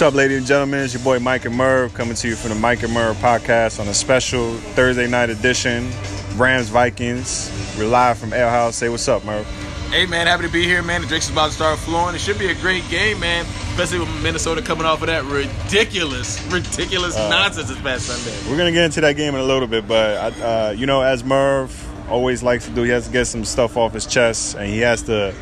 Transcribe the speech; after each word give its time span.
What's 0.00 0.14
up, 0.14 0.16
ladies 0.16 0.38
and 0.38 0.46
gentlemen? 0.46 0.80
It's 0.80 0.94
your 0.94 1.02
boy 1.02 1.18
Mike 1.18 1.44
and 1.44 1.54
Merv 1.54 1.92
coming 1.92 2.14
to 2.14 2.26
you 2.26 2.34
from 2.34 2.48
the 2.48 2.54
Mike 2.54 2.82
and 2.82 2.90
Merv 2.90 3.16
podcast 3.16 3.78
on 3.78 3.86
a 3.86 3.92
special 3.92 4.54
Thursday 4.54 5.06
night 5.06 5.28
edition. 5.28 5.90
Rams 6.36 6.70
Vikings. 6.70 7.52
We're 7.76 7.86
live 7.86 8.16
from 8.16 8.32
Ale 8.32 8.48
House. 8.48 8.76
Say 8.76 8.88
what's 8.88 9.06
up, 9.08 9.26
Merv. 9.26 9.44
Hey 9.90 10.06
man, 10.06 10.26
happy 10.26 10.44
to 10.44 10.48
be 10.48 10.64
here, 10.64 10.82
man. 10.82 11.02
The 11.02 11.06
drinks 11.06 11.28
about 11.28 11.48
to 11.48 11.52
start 11.52 11.78
flowing. 11.80 12.14
It 12.14 12.22
should 12.22 12.38
be 12.38 12.48
a 12.48 12.54
great 12.54 12.88
game, 12.88 13.20
man. 13.20 13.44
Especially 13.44 13.98
with 13.98 14.22
Minnesota 14.22 14.62
coming 14.62 14.86
off 14.86 15.02
of 15.02 15.08
that 15.08 15.22
ridiculous, 15.24 16.42
ridiculous 16.46 17.14
nonsense 17.14 17.68
this 17.68 17.78
past 17.80 18.06
Sunday. 18.06 18.50
We're 18.50 18.56
gonna 18.56 18.72
get 18.72 18.86
into 18.86 19.02
that 19.02 19.16
game 19.16 19.34
in 19.34 19.40
a 19.42 19.44
little 19.44 19.68
bit, 19.68 19.86
but 19.86 20.40
uh, 20.40 20.72
you 20.74 20.86
know, 20.86 21.02
as 21.02 21.22
Merv 21.24 22.08
always 22.08 22.42
likes 22.42 22.64
to 22.64 22.70
do, 22.70 22.84
he 22.84 22.90
has 22.90 23.04
to 23.04 23.12
get 23.12 23.26
some 23.26 23.44
stuff 23.44 23.76
off 23.76 23.92
his 23.92 24.06
chest, 24.06 24.54
and 24.54 24.66
he 24.66 24.78
has 24.78 25.02
to 25.02 25.34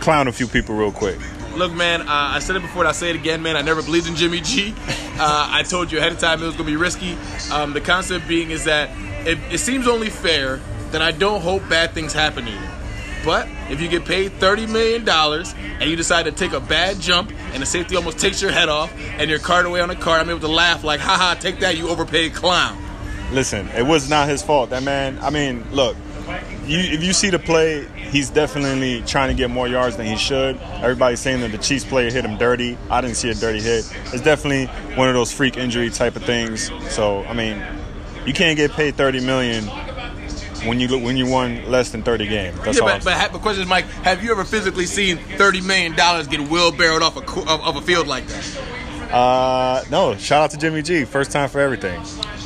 clown 0.00 0.28
a 0.28 0.32
few 0.32 0.46
people 0.46 0.74
real 0.74 0.92
quick. 0.92 1.18
Look, 1.56 1.72
man, 1.72 2.02
uh, 2.02 2.06
I 2.08 2.40
said 2.40 2.56
it 2.56 2.60
before, 2.60 2.82
and 2.82 2.88
I 2.88 2.92
say 2.92 3.08
it 3.08 3.16
again, 3.16 3.40
man. 3.42 3.56
I 3.56 3.62
never 3.62 3.82
believed 3.82 4.08
in 4.08 4.16
Jimmy 4.16 4.40
G. 4.40 4.74
Uh, 5.18 5.48
I 5.50 5.62
told 5.62 5.90
you 5.90 5.96
ahead 5.96 6.12
of 6.12 6.18
time 6.18 6.42
it 6.42 6.44
was 6.44 6.56
going 6.56 6.66
to 6.66 6.72
be 6.72 6.76
risky. 6.76 7.16
Um, 7.50 7.72
the 7.72 7.80
concept 7.80 8.28
being 8.28 8.50
is 8.50 8.64
that 8.64 8.90
it, 9.26 9.38
it 9.50 9.56
seems 9.60 9.88
only 9.88 10.10
fair 10.10 10.60
that 10.90 11.00
I 11.00 11.10
don't 11.10 11.40
hope 11.40 11.66
bad 11.70 11.92
things 11.92 12.12
happen 12.12 12.44
to 12.44 12.50
you. 12.50 12.60
But 13.24 13.48
if 13.70 13.80
you 13.80 13.88
get 13.88 14.04
paid 14.04 14.32
$30 14.32 14.70
million 14.70 15.08
and 15.08 15.90
you 15.90 15.96
decide 15.96 16.24
to 16.24 16.32
take 16.32 16.52
a 16.52 16.60
bad 16.60 17.00
jump 17.00 17.32
and 17.54 17.62
the 17.62 17.66
safety 17.66 17.96
almost 17.96 18.18
takes 18.18 18.42
your 18.42 18.50
head 18.50 18.68
off 18.68 18.92
and 19.18 19.30
you're 19.30 19.38
carted 19.38 19.70
away 19.70 19.80
on 19.80 19.88
a 19.88 19.96
car, 19.96 20.18
I'm 20.18 20.28
able 20.28 20.40
to 20.40 20.48
laugh 20.48 20.84
like, 20.84 21.00
haha, 21.00 21.32
take 21.32 21.60
that, 21.60 21.78
you 21.78 21.88
overpaid 21.88 22.34
clown. 22.34 22.76
Listen, 23.32 23.68
it 23.68 23.86
was 23.86 24.10
not 24.10 24.28
his 24.28 24.42
fault. 24.42 24.68
That 24.68 24.82
man, 24.82 25.18
I 25.20 25.30
mean, 25.30 25.64
look, 25.72 25.96
you, 26.66 26.78
if 26.78 27.02
you 27.02 27.12
see 27.12 27.30
the 27.30 27.38
play, 27.38 27.86
he's 28.10 28.30
definitely 28.30 29.02
trying 29.02 29.28
to 29.28 29.34
get 29.34 29.50
more 29.50 29.68
yards 29.68 29.96
than 29.96 30.06
he 30.06 30.16
should. 30.16 30.58
Everybody's 30.60 31.20
saying 31.20 31.40
that 31.40 31.52
the 31.52 31.58
Chiefs 31.58 31.84
player 31.84 32.10
hit 32.10 32.24
him 32.24 32.36
dirty. 32.36 32.76
I 32.90 33.00
didn't 33.00 33.16
see 33.16 33.30
a 33.30 33.34
dirty 33.34 33.60
hit. 33.60 33.90
It's 34.12 34.22
definitely 34.22 34.66
one 34.96 35.08
of 35.08 35.14
those 35.14 35.32
freak 35.32 35.56
injury 35.56 35.90
type 35.90 36.16
of 36.16 36.24
things. 36.24 36.70
So, 36.92 37.24
I 37.24 37.32
mean, 37.32 37.62
you 38.26 38.32
can't 38.32 38.56
get 38.56 38.72
paid 38.72 38.96
30 38.96 39.20
million 39.20 39.64
when 40.66 40.80
you 40.80 40.98
when 40.98 41.16
you 41.16 41.26
won 41.26 41.70
less 41.70 41.90
than 41.90 42.02
30 42.02 42.26
games. 42.26 42.58
That's 42.60 42.78
yeah, 42.78 42.84
all. 42.84 42.88
but, 42.98 43.04
but 43.04 43.32
the 43.32 43.38
question 43.38 43.62
is, 43.62 43.68
Mike, 43.68 43.84
have 44.02 44.22
you 44.22 44.32
ever 44.32 44.44
physically 44.44 44.86
seen 44.86 45.18
$30 45.18 45.64
million 45.64 45.94
get 45.94 46.40
wheelbarrowed 46.50 47.02
off 47.02 47.16
a, 47.16 47.40
of, 47.50 47.60
of 47.60 47.76
a 47.76 47.82
field 47.82 48.06
like 48.06 48.26
that? 48.26 48.58
Uh, 49.12 49.84
no, 49.90 50.16
shout 50.16 50.44
out 50.44 50.50
to 50.52 50.56
Jimmy 50.56 50.82
G. 50.82 51.04
First 51.04 51.30
time 51.30 51.48
for 51.48 51.60
everything. 51.60 52.00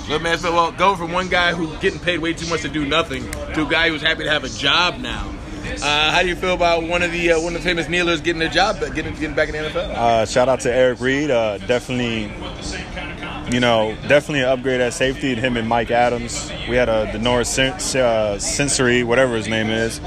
Look, 0.08 0.22
man, 0.22 0.38
so, 0.38 0.52
well, 0.52 0.72
going 0.72 0.96
from 0.96 1.12
one 1.12 1.28
guy 1.28 1.52
who 1.54 1.76
getting 1.78 2.00
paid 2.00 2.18
way 2.18 2.32
too 2.32 2.48
much 2.48 2.62
to 2.62 2.68
do 2.68 2.84
nothing 2.84 3.30
to 3.30 3.66
a 3.66 3.70
guy 3.70 3.88
who's 3.88 4.02
happy 4.02 4.24
to 4.24 4.30
have 4.30 4.44
a 4.44 4.48
job 4.48 4.98
now. 4.98 5.32
Uh, 5.82 6.10
how 6.10 6.22
do 6.22 6.28
you 6.28 6.36
feel 6.36 6.54
about 6.54 6.82
one 6.82 7.02
of 7.02 7.12
the 7.12 7.32
uh, 7.32 7.40
one 7.40 7.54
of 7.54 7.62
the 7.62 7.68
famous 7.68 7.88
kneelers 7.88 8.20
getting 8.20 8.42
a 8.42 8.48
job, 8.48 8.78
getting 8.94 9.14
getting 9.14 9.34
back 9.34 9.48
in 9.48 9.54
the 9.62 9.70
NFL? 9.70 9.94
Uh, 9.94 10.26
shout 10.26 10.48
out 10.48 10.60
to 10.60 10.72
Eric 10.72 11.00
Reid. 11.00 11.30
Uh, 11.30 11.58
definitely, 11.58 12.32
you 13.52 13.60
know, 13.60 13.96
definitely 14.08 14.40
an 14.40 14.48
upgrade 14.48 14.80
at 14.80 14.92
safety. 14.92 15.34
Him 15.34 15.56
and 15.56 15.68
Mike 15.68 15.90
Adams. 15.90 16.50
We 16.68 16.76
had 16.76 16.88
a 16.88 17.06
Denora 17.12 17.46
Sen- 17.46 18.00
uh, 18.02 18.38
Sensory, 18.38 19.02
whatever 19.04 19.36
his 19.36 19.48
name 19.48 19.68
is, 19.70 19.98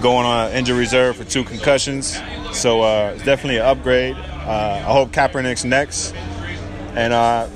going 0.00 0.26
on 0.26 0.52
injury 0.52 0.78
reserve 0.78 1.16
for 1.16 1.24
two 1.24 1.44
concussions. 1.44 2.18
So 2.52 2.82
uh, 2.82 3.12
it's 3.14 3.24
definitely 3.24 3.58
an 3.58 3.66
upgrade. 3.66 4.16
Uh, 4.16 4.82
I 4.86 4.92
hope 4.92 5.10
Kaepernick's 5.10 5.64
next. 5.64 6.14
And 6.94 7.12
uh, 7.12 7.48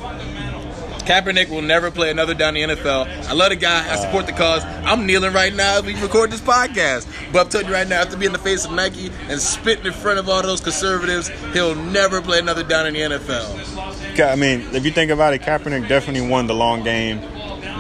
Kaepernick 1.11 1.48
will 1.48 1.61
never 1.61 1.91
play 1.91 2.12
another 2.12 2.34
down 2.34 2.56
in 2.56 2.69
the 2.69 2.76
NFL. 2.76 3.26
I 3.26 3.32
love 3.32 3.50
the 3.50 3.56
guy. 3.56 3.93
I 3.93 3.97
support 3.97 4.26
the 4.26 4.32
cause. 4.32 4.62
I'm 4.84 5.06
kneeling 5.06 5.32
right 5.32 5.53
now 5.53 5.78
as 5.78 5.82
we 5.82 6.00
record 6.00 6.31
this 6.31 6.41
podcast. 6.41 7.09
But 7.32 7.41
I'm 7.41 7.48
telling 7.48 7.66
you 7.66 7.72
right 7.72 7.88
now, 7.88 8.03
after 8.03 8.16
being 8.16 8.28
in 8.28 8.32
the 8.32 8.38
face 8.38 8.65
of 8.65 8.71
Nike 8.71 9.10
and 9.28 9.41
spitting 9.41 9.87
in 9.87 9.93
front 9.93 10.21
of 10.21 10.28
all 10.28 10.41
those 10.41 10.60
conservatives, 10.60 11.28
he'll 11.53 11.75
never 11.75 12.22
play 12.22 12.38
another 12.38 12.62
down 12.62 12.87
in 12.87 12.94
the 12.94 13.00
NFL. 13.00 14.25
I 14.25 14.37
mean, 14.37 14.60
if 14.72 14.84
you 14.84 14.93
think 14.93 15.10
about 15.10 15.34
it, 15.34 15.43
Kaepernick 15.43 15.88
definitely 15.88 16.28
won 16.28 16.47
the 16.47 16.54
long 16.54 16.84
game. 16.84 17.19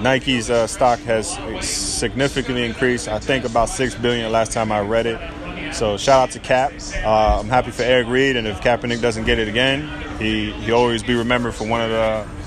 Nike's 0.02 0.50
uh, 0.50 0.66
stock 0.66 0.98
has 1.02 1.30
significantly 1.64 2.64
increased. 2.64 3.06
I 3.06 3.20
think 3.20 3.44
about 3.44 3.68
six 3.68 3.94
billion 3.94 4.32
last 4.32 4.50
time 4.50 4.72
I 4.72 4.80
read 4.80 5.06
it. 5.06 5.20
So 5.72 5.96
shout 5.96 6.30
out 6.30 6.30
to 6.32 6.40
Cap. 6.40 6.72
Uh, 7.04 7.38
I'm 7.38 7.48
happy 7.48 7.70
for 7.70 7.84
Eric 7.84 8.08
Reid, 8.08 8.34
and 8.34 8.48
if 8.48 8.60
Kaepernick 8.60 9.00
doesn't 9.00 9.24
get 9.24 9.38
it 9.38 9.46
again, 9.46 9.88
he 10.18 10.50
he 10.50 10.72
always 10.72 11.04
be 11.04 11.14
remembered 11.14 11.54
for 11.54 11.64
one 11.64 11.80
of 11.80 11.90
the 11.90 12.39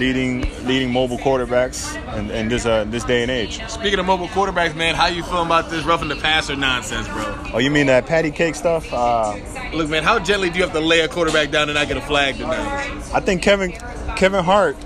leading 0.00 0.40
leading 0.66 0.90
mobile 0.90 1.18
quarterbacks 1.18 1.94
in, 2.18 2.30
in 2.30 2.48
this 2.48 2.66
uh, 2.66 2.84
this 2.84 3.04
day 3.04 3.22
and 3.22 3.30
age. 3.30 3.60
Speaking 3.68 4.00
of 4.00 4.06
mobile 4.06 4.26
quarterbacks, 4.28 4.74
man, 4.74 4.96
how 4.96 5.06
you 5.06 5.22
feeling 5.22 5.46
about 5.46 5.70
this 5.70 5.84
roughing 5.84 6.08
the 6.08 6.16
passer 6.16 6.56
nonsense, 6.56 7.06
bro? 7.06 7.50
Oh, 7.54 7.58
you 7.58 7.70
mean 7.70 7.86
that 7.86 8.06
patty 8.06 8.30
cake 8.30 8.54
stuff? 8.56 8.92
Uh, 8.92 9.36
Look, 9.72 9.88
man, 9.88 10.02
how 10.02 10.18
gently 10.18 10.50
do 10.50 10.56
you 10.58 10.64
have 10.64 10.72
to 10.72 10.80
lay 10.80 11.00
a 11.00 11.08
quarterback 11.08 11.50
down 11.50 11.68
and 11.68 11.76
not 11.76 11.86
get 11.86 11.96
a 11.96 12.00
flag 12.00 12.36
tonight? 12.36 12.90
I 13.14 13.20
think 13.20 13.42
Kevin 13.42 13.72
Kevin 14.16 14.42
Hart 14.42 14.76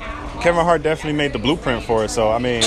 Kevin 0.42 0.64
Hart 0.64 0.82
definitely 0.82 1.16
made 1.16 1.32
the 1.32 1.38
blueprint 1.38 1.84
for 1.84 2.04
it. 2.04 2.10
So 2.10 2.30
I 2.30 2.38
mean, 2.38 2.62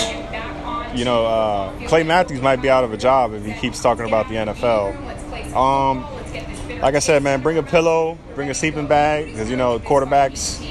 you 0.97 1.05
know, 1.05 1.25
uh, 1.25 1.87
Clay 1.87 2.03
Matthews 2.03 2.41
might 2.41 2.61
be 2.61 2.69
out 2.69 2.83
of 2.83 2.93
a 2.93 2.97
job 2.97 3.33
if 3.33 3.45
he 3.45 3.53
keeps 3.53 3.81
talking 3.81 4.05
about 4.05 4.29
the 4.29 4.35
NFL. 4.35 5.55
Um, 5.55 6.05
like 6.81 6.95
I 6.95 6.99
said, 6.99 7.23
man, 7.23 7.41
bring 7.41 7.57
a 7.57 7.63
pillow, 7.63 8.17
bring 8.35 8.49
a 8.49 8.53
sleeping 8.53 8.87
bag, 8.87 9.25
because 9.25 9.49
you 9.49 9.57
know 9.57 9.79
quarterbacks. 9.79 10.63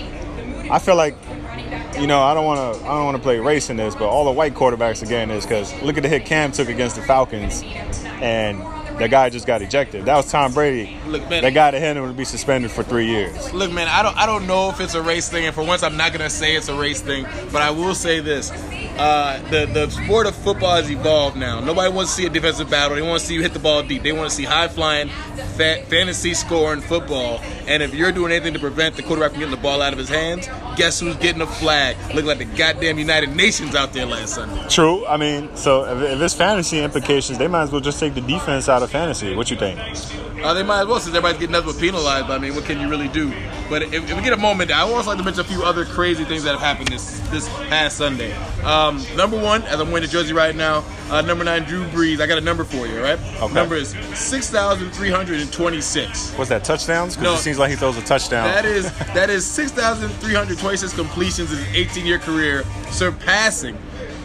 I 0.69 0.81
feel 0.81 0.97
like, 0.97 1.15
you 1.99 2.07
know, 2.07 2.21
I 2.21 2.35
don't 2.35 2.45
want 2.45 2.79
to, 2.79 2.85
I 2.85 2.89
don't 2.95 3.05
want 3.05 3.17
to 3.17 3.23
play 3.23 3.39
race 3.39 3.71
in 3.71 3.77
this, 3.77 3.95
but 3.95 4.09
all 4.09 4.25
the 4.25 4.33
white 4.33 4.55
quarterbacks 4.55 5.03
again 5.03 5.31
is 5.31 5.45
because 5.45 5.73
look 5.83 5.97
at 5.97 6.03
the 6.03 6.09
hit 6.09 6.25
Cam 6.25 6.53
took 6.53 6.69
against 6.69 6.97
the 6.97 7.03
Falcons, 7.03 7.63
and 8.21 8.63
the 8.99 9.09
guy 9.09 9.29
just 9.31 9.47
got 9.47 9.63
ejected. 9.63 10.05
That 10.07 10.17
was 10.17 10.31
Tom 10.31 10.53
Brady. 10.53 10.97
Look, 11.07 11.29
man- 11.29 11.43
that 11.43 11.55
guy 11.55 11.71
that 11.71 11.79
him 11.81 12.01
would 12.03 12.17
be 12.17 12.25
suspended 12.25 12.71
for 12.71 12.83
three 12.83 13.07
years. 13.07 13.53
Look, 13.53 13.71
man, 13.73 13.89
I 13.89 14.03
don't 14.03 14.17
I 14.17 14.27
don't 14.27 14.47
know 14.47 14.71
if 14.71 14.81
it's 14.81 14.95
a 14.95 15.03
race 15.03 15.29
thing, 15.29 15.47
and 15.47 15.55
for 15.55 15.63
once, 15.65 15.83
I'm 15.83 15.97
not 15.97 16.13
gonna 16.13 16.31
say 16.31 16.57
it's 16.57 16.69
a 16.69 16.75
race 16.75 17.01
thing, 17.01 17.27
but 17.53 17.63
I 17.63 17.71
will 17.71 17.95
say 17.95 18.21
this: 18.21 18.51
uh, 18.99 19.41
the 19.51 19.67
the 19.67 19.91
sport 19.91 20.27
of 20.27 20.35
football 20.35 20.77
has 20.77 20.91
evolved 20.91 21.37
now. 21.37 21.61
Nobody 21.61 21.93
wants 21.93 22.15
to 22.15 22.23
see 22.23 22.27
a 22.27 22.31
defensive 22.31 22.71
battle. 22.71 22.97
They 22.97 23.03
want 23.03 23.21
to 23.21 23.27
see 23.27 23.35
you 23.35 23.43
hit 23.43 23.53
the 23.53 23.59
ball 23.59 23.83
deep. 23.83 24.03
They 24.03 24.13
want 24.13 24.31
to 24.31 24.35
see 24.35 24.45
high 24.45 24.69
flying, 24.69 25.09
fa- 25.57 25.83
fantasy 25.89 26.35
scoring 26.35 26.81
football. 26.81 27.41
And 27.67 27.83
if 27.83 27.95
you're 27.95 28.13
doing 28.13 28.33
anything 28.33 28.55
to 28.55 28.61
prevent 28.61 28.95
the 28.97 29.03
quarterback 29.03 29.33
from 29.33 29.41
getting 29.41 29.55
the 29.55 29.61
ball 29.61 29.83
out 29.83 29.93
of 29.93 29.99
his 29.99 30.09
hands, 30.09 30.49
guess 30.77 31.01
who's 31.01 31.17
getting 31.17 31.43
a 31.43 31.47
flag? 31.47 31.97
Look 32.15 32.25
like 32.25 32.39
the 32.39 32.45
goddamn 32.45 32.99
United 32.99 33.35
Nations 33.35 33.75
out 33.75 33.93
there 33.93 34.07
last 34.07 34.35
Sunday. 34.37 34.69
True. 34.69 35.05
I 35.07 35.17
mean, 35.17 35.55
so 35.57 35.85
if, 35.85 36.13
if 36.15 36.21
it's 36.21 36.35
fantasy 36.35 36.79
implications, 36.81 37.39
they 37.39 37.49
might 37.49 37.63
as 37.63 37.73
well 37.73 37.81
just 37.81 37.99
take 37.99 38.15
the 38.15 38.21
defense 38.21 38.69
out 38.69 38.83
of 38.85 38.86
fantasy. 38.89 39.35
What 39.35 39.51
you 39.51 39.57
think? 39.57 39.79
Uh, 40.43 40.53
they 40.55 40.63
might 40.63 40.83
as 40.83 40.87
well, 40.87 41.01
since 41.01 41.09
everybody's 41.17 41.39
getting 41.39 41.53
nothing 41.53 41.73
but 41.73 41.81
penalized. 41.81 42.27
I 42.31 42.39
mean, 42.39 42.55
what 42.55 42.65
can 42.65 42.79
you 42.81 42.89
really 42.89 43.09
do? 43.09 43.33
But 43.69 43.83
if, 43.83 43.95
if 43.95 44.15
we 44.17 44.23
get 44.23 44.33
a 44.33 44.37
moment, 44.37 44.71
I 44.71 44.85
would 44.85 44.95
also 44.95 45.11
like 45.11 45.19
to 45.19 45.25
mention 45.25 45.41
a 45.41 45.45
few 45.45 45.63
other 45.65 45.85
crazy 45.85 46.25
things 46.25 46.45
that 46.45 46.53
have 46.53 46.61
happened 46.61 46.89
this 46.89 47.19
this 47.31 47.49
past 47.69 47.97
Sunday. 47.97 48.33
Um, 48.63 49.03
number 49.17 49.37
one, 49.39 49.63
as 49.65 49.81
I'm 49.81 49.91
wearing 49.91 50.07
the 50.07 50.13
jersey 50.13 50.33
right 50.33 50.55
now, 50.55 50.85
uh, 51.11 51.23
number 51.23 51.43
nine, 51.43 51.65
Drew 51.65 51.85
Brees. 51.87 52.21
I 52.21 52.27
got 52.27 52.39
a 52.39 52.43
number 52.43 52.63
for 52.65 52.87
you, 52.87 53.01
right? 53.03 53.19
Okay. 53.43 53.55
Number 53.55 53.75
is 53.75 53.91
six 54.15 54.51
thousand 54.51 54.91
three 54.91 55.11
hundred 55.11 55.41
and 55.41 55.53
twenty-six. 55.53 56.33
What's 56.35 56.51
that 56.51 56.63
touchdowns? 56.65 57.17
Because 57.17 57.25
No. 57.33 57.35
it 57.35 57.43
seems 57.43 57.59
like 57.59 57.71
he 57.71 57.77
throws 57.77 57.97
a 57.97 58.03
touchdown. 58.03 58.45
That 58.47 58.65
is 58.67 58.93
that 59.15 59.31
is 59.31 59.45
six 59.45 59.73
thousand 59.73 60.11
three 60.21 60.35
hundred 60.35 60.59
twenty-six 60.59 60.93
completions 60.95 61.51
in 61.51 61.59
his 61.59 61.87
18-year 61.89 62.19
career, 62.21 62.63
surpassing, 62.91 63.77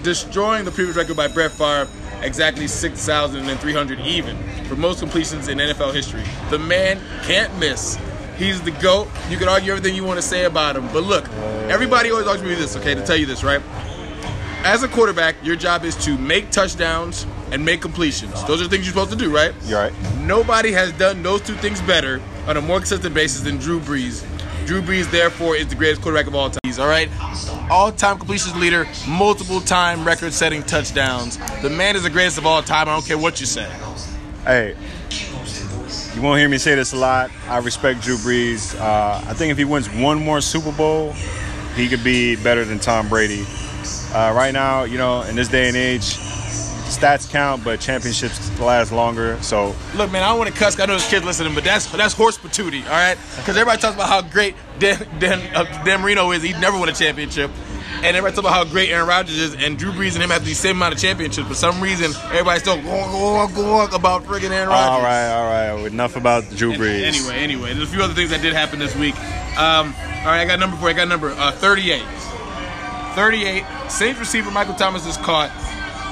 destroying 0.03 0.65
the 0.65 0.71
previous 0.71 0.95
record 0.97 1.17
by 1.17 1.27
Brett 1.27 1.51
Favre. 1.51 1.87
Exactly 2.21 2.67
6,300 2.67 3.99
even 4.01 4.37
for 4.65 4.75
most 4.75 4.99
completions 4.99 5.47
in 5.47 5.57
NFL 5.57 5.93
history. 5.93 6.23
The 6.49 6.59
man 6.59 6.99
can't 7.23 7.55
miss. 7.57 7.97
He's 8.37 8.61
the 8.61 8.71
GOAT. 8.71 9.07
You 9.29 9.37
can 9.37 9.47
argue 9.47 9.71
everything 9.71 9.95
you 9.95 10.03
want 10.03 10.17
to 10.17 10.25
say 10.25 10.45
about 10.45 10.75
him. 10.75 10.87
But 10.93 11.03
look, 11.03 11.27
everybody 11.69 12.11
always 12.11 12.27
asks 12.27 12.41
me 12.41 12.53
this, 12.55 12.75
okay, 12.77 12.95
to 12.95 13.05
tell 13.05 13.17
you 13.17 13.25
this, 13.25 13.43
right? 13.43 13.61
As 14.63 14.83
a 14.83 14.87
quarterback, 14.87 15.35
your 15.43 15.55
job 15.55 15.83
is 15.83 15.95
to 16.05 16.17
make 16.17 16.51
touchdowns 16.51 17.25
and 17.51 17.65
make 17.65 17.81
completions. 17.81 18.43
Those 18.45 18.61
are 18.61 18.65
the 18.65 18.69
things 18.69 18.85
you're 18.85 18.93
supposed 18.93 19.11
to 19.11 19.17
do, 19.17 19.33
right? 19.33 19.53
You're 19.65 19.79
right. 19.79 19.93
Nobody 20.19 20.71
has 20.71 20.91
done 20.93 21.23
those 21.23 21.41
two 21.41 21.55
things 21.55 21.81
better 21.81 22.21
on 22.47 22.57
a 22.57 22.61
more 22.61 22.77
consistent 22.77 23.13
basis 23.13 23.41
than 23.41 23.57
Drew 23.57 23.79
Brees. 23.79 24.23
Drew 24.65 24.81
Brees, 24.81 25.09
therefore, 25.11 25.55
is 25.55 25.67
the 25.67 25.75
greatest 25.75 26.01
quarterback 26.01 26.27
of 26.27 26.35
all 26.35 26.49
time. 26.49 26.61
All 26.79 26.87
right, 26.87 27.09
all-time 27.69 28.17
completions 28.17 28.55
leader, 28.55 28.87
multiple-time 29.07 30.05
record-setting 30.05 30.63
touchdowns. 30.63 31.37
The 31.61 31.69
man 31.69 31.97
is 31.97 32.03
the 32.03 32.09
greatest 32.09 32.37
of 32.37 32.45
all 32.45 32.63
time. 32.63 32.87
I 32.87 32.93
don't 32.93 33.05
care 33.05 33.17
what 33.17 33.39
you 33.41 33.45
say. 33.45 33.69
Hey, 34.45 34.75
you 36.15 36.21
won't 36.21 36.39
hear 36.39 36.47
me 36.47 36.57
say 36.57 36.75
this 36.75 36.93
a 36.93 36.97
lot. 36.97 37.29
I 37.47 37.57
respect 37.57 38.01
Drew 38.01 38.15
Brees. 38.15 38.79
Uh, 38.79 39.21
I 39.27 39.33
think 39.33 39.51
if 39.51 39.57
he 39.57 39.65
wins 39.65 39.89
one 39.89 40.23
more 40.23 40.39
Super 40.39 40.71
Bowl, 40.71 41.11
he 41.75 41.89
could 41.89 42.03
be 42.03 42.37
better 42.37 42.63
than 42.63 42.79
Tom 42.79 43.09
Brady. 43.09 43.45
Uh, 44.13 44.33
right 44.33 44.53
now, 44.53 44.83
you 44.83 44.97
know, 44.97 45.21
in 45.23 45.35
this 45.35 45.49
day 45.49 45.67
and 45.67 45.75
age, 45.77 46.17
stats 46.91 47.29
count, 47.29 47.63
but 47.63 47.79
championships 47.79 48.59
last 48.59 48.91
longer. 48.91 49.41
So 49.41 49.75
Look, 49.95 50.11
man, 50.11 50.23
I 50.23 50.29
don't 50.29 50.37
want 50.37 50.51
to 50.51 50.55
cuss. 50.55 50.79
I 50.79 50.85
know 50.85 50.93
there's 50.93 51.07
kids 51.07 51.25
listening, 51.25 51.53
but 51.55 51.63
that's 51.63 51.85
that's 51.91 52.13
horse 52.13 52.37
patootie, 52.37 52.83
all 52.85 52.91
right? 52.91 53.17
Because 53.37 53.57
everybody 53.57 53.81
talks 53.81 53.95
about 53.95 54.09
how 54.09 54.21
great 54.21 54.55
Dan, 54.79 55.05
Dan, 55.19 55.55
uh, 55.55 55.63
Dan 55.83 56.01
Marino 56.01 56.31
is. 56.31 56.43
He 56.43 56.53
never 56.53 56.77
won 56.77 56.89
a 56.89 56.93
championship. 56.93 57.51
And 58.03 58.17
everybody 58.17 58.33
talks 58.35 58.47
about 58.47 58.53
how 58.53 58.63
great 58.63 58.89
Aaron 58.89 59.07
Rodgers 59.07 59.37
is, 59.37 59.53
and 59.55 59.77
Drew 59.77 59.91
Brees 59.91 60.13
and 60.15 60.23
him 60.23 60.29
have 60.31 60.43
the 60.43 60.53
same 60.55 60.77
amount 60.77 60.95
of 60.95 60.99
championships. 60.99 61.47
For 61.47 61.53
some 61.53 61.79
reason, 61.81 62.11
everybody's 62.31 62.63
still 62.63 62.81
going, 62.81 63.11
going, 63.11 63.53
going 63.53 63.93
about 63.93 64.23
friggin' 64.23 64.49
Aaron 64.49 64.69
Rodgers. 64.69 64.89
all 64.89 65.01
right, 65.01 65.29
all 65.29 65.77
right. 65.77 65.91
Enough 65.91 66.15
about 66.15 66.49
Drew 66.51 66.73
Brees. 66.73 67.03
Anyway, 67.03 67.35
anyway, 67.35 67.73
there's 67.73 67.89
a 67.89 67.91
few 67.93 68.01
other 68.01 68.13
things 68.15 68.31
that 68.31 68.41
did 68.41 68.53
happen 68.53 68.79
this 68.79 68.95
week. 68.95 69.15
Um, 69.59 69.93
all 69.97 70.27
right, 70.27 70.41
I 70.41 70.45
got 70.45 70.59
number 70.59 70.77
four. 70.77 70.89
I 70.89 70.93
got 70.93 71.09
number 71.09 71.29
uh, 71.31 71.51
38. 71.51 72.01
38. 73.13 73.63
Saints 73.89 74.19
receiver 74.19 74.49
Michael 74.51 74.73
Thomas 74.75 75.05
is 75.05 75.17
caught. 75.17 75.51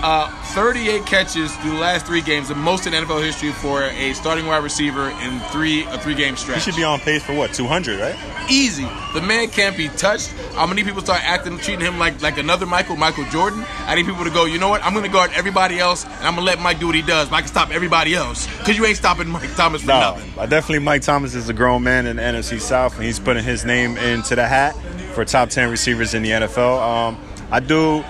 Uh, 0.01 0.30
38 0.54 1.06
catches 1.06 1.56
through 1.57 1.72
the 1.72 1.78
last 1.78 2.06
three 2.06 2.22
games, 2.22 2.48
the 2.48 2.56
most 2.56 2.88
in 2.88 2.94
NFL 2.94 3.24
history 3.24 3.51
for 3.51 3.84
a 3.84 4.13
starting 4.13 4.46
wide 4.48 4.63
receiver 4.63 5.10
in 5.10 5.40
three 5.51 5.84
a 5.86 5.98
three 6.00 6.16
game 6.16 6.36
stretch. 6.36 6.63
He 6.63 6.72
should 6.72 6.78
be 6.78 6.84
on 6.84 7.00
pace 7.00 7.24
for 7.24 7.34
what 7.34 7.54
200, 7.54 8.00
right? 8.00 8.16
easy. 8.50 8.88
The 9.13 9.22
man 9.22 9.50
can't 9.50 9.78
be 9.78 9.90
touched. 9.90 10.30
How 10.54 10.66
many 10.66 10.84
people 10.84 11.01
start 11.01 11.22
acting, 11.24 11.57
treating 11.60 11.86
him 11.86 12.00
like 12.00 12.22
like 12.22 12.38
another 12.38 12.66
Michael, 12.66 12.96
Michael 12.96 13.25
Jordan? 13.25 13.63
I 13.86 13.96
need 13.96 14.06
people 14.06 14.24
to 14.24 14.30
go. 14.30 14.46
You 14.46 14.60
know 14.60 14.69
what? 14.69 14.84
I'm 14.84 14.94
going 14.94 15.06
to 15.06 15.12
guard 15.12 15.31
everybody 15.34 15.80
else, 15.80 16.06
and 16.06 16.13
I'm 16.13 16.36
going 16.36 16.45
to 16.45 16.52
let 16.52 16.60
Mike 16.60 16.80
do 16.80 16.88
what 16.88 16.95
he 16.95 17.02
does. 17.02 17.30
But 17.30 17.38
I 17.38 17.40
can 17.42 17.48
stop 17.50 17.72
everybody 17.72 18.16
else 18.16 18.48
because 18.57 18.78
you 18.78 18.86
ain't 18.86 18.98
stopping 18.98 19.30
Mike 19.30 19.54
Thomas 19.56 19.81
for 19.81 19.88
No, 19.88 20.00
nothing. 20.00 20.40
I 20.40 20.45
definitely 20.45 20.80
Mike 20.80 21.02
Thomas 21.02 21.36
is 21.36 21.50
a 21.50 21.54
grown 21.54 21.84
man 21.84 22.06
in 22.06 22.18
the 22.18 22.22
NFC 22.22 22.60
South, 22.60 22.95
and 22.95 23.04
he's 23.04 23.19
putting 23.19 23.44
his 23.44 23.66
name 23.66 23.98
into 23.98 24.36
the 24.36 24.48
hat 24.48 24.75
for 25.13 25.25
top 25.25 25.50
10 25.50 25.69
receivers 25.69 26.13
in 26.13 26.24
the 26.24 26.30
NFL. 26.30 26.81
Um, 26.81 27.18
I 27.52 27.60
do. 27.60 28.04